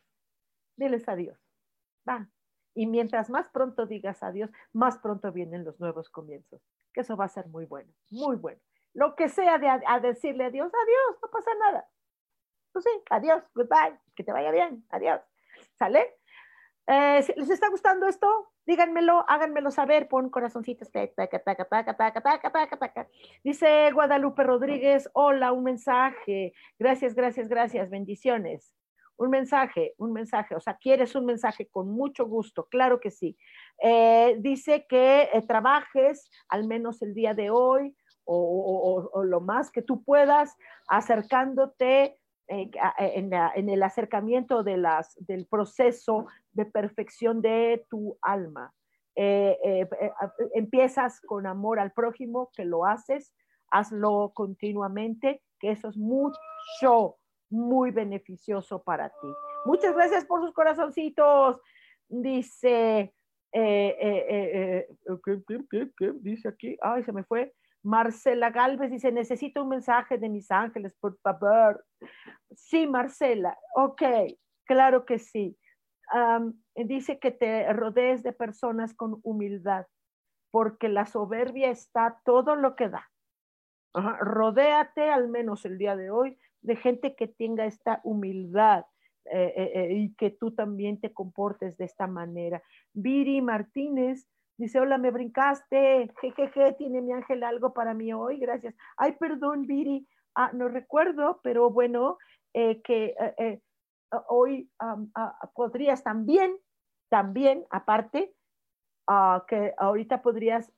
[0.76, 1.38] diles adiós.
[2.08, 2.28] Va.
[2.74, 6.62] Y mientras más pronto digas adiós, más pronto vienen los nuevos comienzos.
[6.92, 8.60] Que eso va a ser muy bueno, muy bueno.
[8.94, 11.88] Lo que sea de a decirle adiós, adiós, no pasa nada.
[12.72, 15.20] Pues sí, adiós, goodbye, que te vaya bien, adiós.
[15.78, 16.16] ¿Sale?
[16.86, 18.52] Eh, ¿Les está gustando esto?
[18.66, 20.88] Díganmelo, háganmelo saber, pon corazoncitos.
[23.44, 26.52] Dice Guadalupe Rodríguez, hola, un mensaje.
[26.78, 28.74] Gracias, gracias, gracias, bendiciones.
[29.16, 30.54] Un mensaje, un mensaje.
[30.54, 31.68] O sea, ¿quieres un mensaje?
[31.68, 33.36] Con mucho gusto, claro que sí.
[33.82, 37.94] Eh, dice que eh, trabajes al menos el día de hoy
[38.24, 40.56] o, o, lo más que tú puedas
[40.88, 42.19] acercándote
[42.52, 42.68] eh,
[43.54, 48.74] en, el acercamiento de las, del proceso de perfección de tu alma.
[49.14, 49.88] Eh, eh,
[50.54, 53.32] empiezas con amor al prójimo, que lo haces,
[53.70, 57.18] hazlo continuamente, que eso es mucho,
[57.50, 59.28] muy beneficioso para ti.
[59.64, 61.60] Muchas gracias por sus corazoncitos.
[62.08, 63.14] Dice,
[63.52, 64.90] ¿qué,
[66.20, 66.76] dice aquí?
[66.82, 67.54] Ay, se me fue.
[67.82, 71.84] Marcela Galvez dice, necesito un mensaje de mis ángeles, por favor.
[72.54, 74.02] Sí, Marcela, ok,
[74.64, 75.56] claro que sí.
[76.74, 79.86] dice que te rodees de personas con humildad,
[80.50, 83.10] porque la soberbia está todo lo que da.
[83.92, 88.84] Rodéate, al menos el día de hoy, de gente que tenga esta humildad
[89.26, 92.62] eh, eh, eh, y que tú también te comportes de esta manera.
[92.92, 94.26] Viri Martínez
[94.60, 96.12] Dice, hola, me brincaste.
[96.20, 98.38] Jejeje, tiene mi ángel algo para mí hoy.
[98.38, 98.74] Gracias.
[98.98, 100.06] Ay, perdón, Viri.
[100.34, 102.18] Ah, no recuerdo, pero bueno,
[102.52, 103.60] eh, que eh, eh,
[104.28, 104.98] hoy ah,
[105.54, 106.54] podrías también,
[107.08, 108.34] también, aparte,
[109.08, 110.70] ah, que ahorita podrías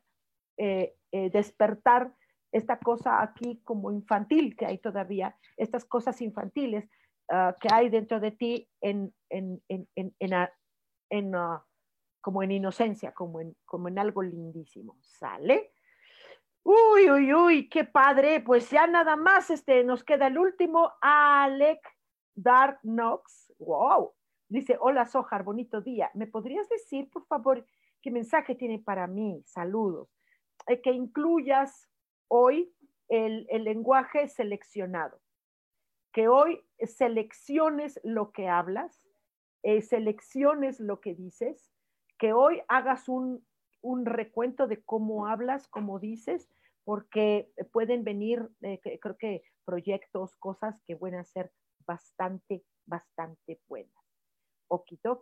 [1.10, 2.14] despertar
[2.52, 6.88] esta cosa aquí como infantil que hay todavía, estas cosas infantiles
[7.28, 10.14] que hay dentro de ti en, en, en, en,
[11.10, 11.34] en
[12.22, 15.72] como en inocencia, como en, como en algo lindísimo, ¿sale?
[16.62, 18.40] Uy, uy, uy, qué padre.
[18.40, 21.80] Pues ya nada más, este, nos queda el último, Alec
[22.34, 24.12] Dark Knox, wow,
[24.48, 26.10] dice, hola Sojar, bonito día.
[26.14, 27.66] ¿Me podrías decir, por favor,
[28.00, 29.42] qué mensaje tiene para mí?
[29.44, 30.08] Saludos.
[30.68, 31.90] Eh, que incluyas
[32.28, 32.72] hoy
[33.08, 35.20] el, el lenguaje seleccionado,
[36.12, 39.08] que hoy selecciones lo que hablas,
[39.64, 41.71] eh, selecciones lo que dices,
[42.22, 43.44] que hoy hagas un,
[43.80, 46.48] un, recuento de cómo hablas, cómo dices,
[46.84, 51.50] porque pueden venir, eh, creo que proyectos, cosas que van a ser
[51.84, 54.04] bastante, bastante buenas.
[54.68, 55.20] Okitok,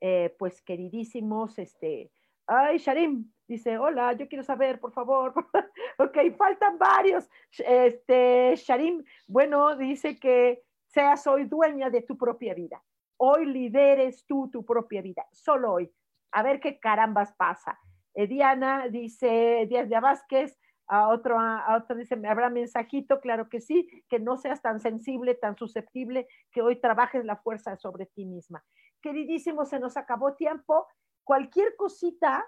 [0.00, 2.10] eh, pues queridísimos, este,
[2.48, 5.32] ay, Sharim, dice, hola, yo quiero saber, por favor.
[6.00, 7.30] ok, faltan varios.
[7.58, 12.82] Este, Sharim, bueno, dice que seas hoy dueña de tu propia vida.
[13.18, 15.92] Hoy lideres tú tu propia vida, solo hoy.
[16.32, 17.78] A ver qué carambas pasa.
[18.14, 23.20] Eh, Diana dice, Díaz de Vázquez, a otro, a otro dice, ¿me habrá mensajito?
[23.20, 27.76] Claro que sí, que no seas tan sensible, tan susceptible, que hoy trabajes la fuerza
[27.76, 28.64] sobre ti misma.
[29.00, 30.88] Queridísimo, se nos acabó tiempo.
[31.22, 32.44] Cualquier cosita,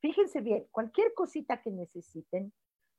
[0.00, 2.54] fíjense bien, cualquier cosita que necesiten,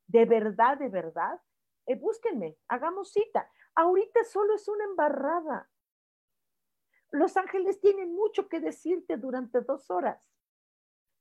[0.07, 1.41] de verdad, de verdad,
[1.87, 3.49] eh, búsquenme, hagamos cita.
[3.73, 5.67] Ahorita solo es una embarrada.
[7.15, 10.21] Los ángeles tienen mucho que decirte durante dos horas.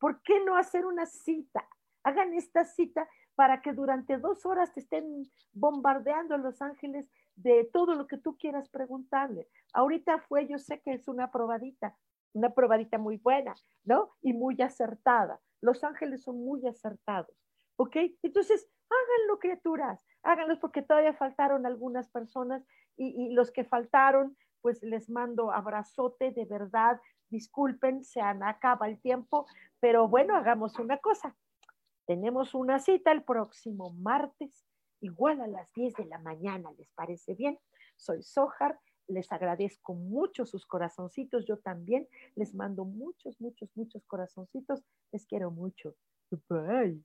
[0.00, 1.68] ¿Por qué no hacer una cita?
[2.02, 5.22] Hagan esta cita para que durante dos horas te estén
[5.52, 9.48] bombardeando los ángeles de todo lo que tú quieras preguntarle.
[9.72, 11.96] Ahorita fue, yo sé que es una probadita,
[12.32, 14.16] una probadita muy buena, ¿no?
[14.20, 15.40] Y muy acertada.
[15.60, 17.34] Los ángeles son muy acertados,
[17.76, 17.96] ¿ok?
[18.22, 22.66] Entonces, háganlo, criaturas, háganlo porque todavía faltaron algunas personas
[22.96, 26.98] y los que faltaron, pues les mando abrazote de verdad.
[27.28, 29.44] Disculpen, se acaba el tiempo,
[29.80, 31.36] pero bueno, hagamos una cosa
[32.06, 34.66] tenemos una cita el próximo martes,
[35.00, 37.58] igual a las 10 de la mañana, ¿les parece bien?
[37.96, 44.82] Soy Sojar, les agradezco mucho sus corazoncitos, yo también les mando muchos, muchos, muchos corazoncitos,
[45.12, 45.94] les quiero mucho.
[46.48, 47.04] Bye.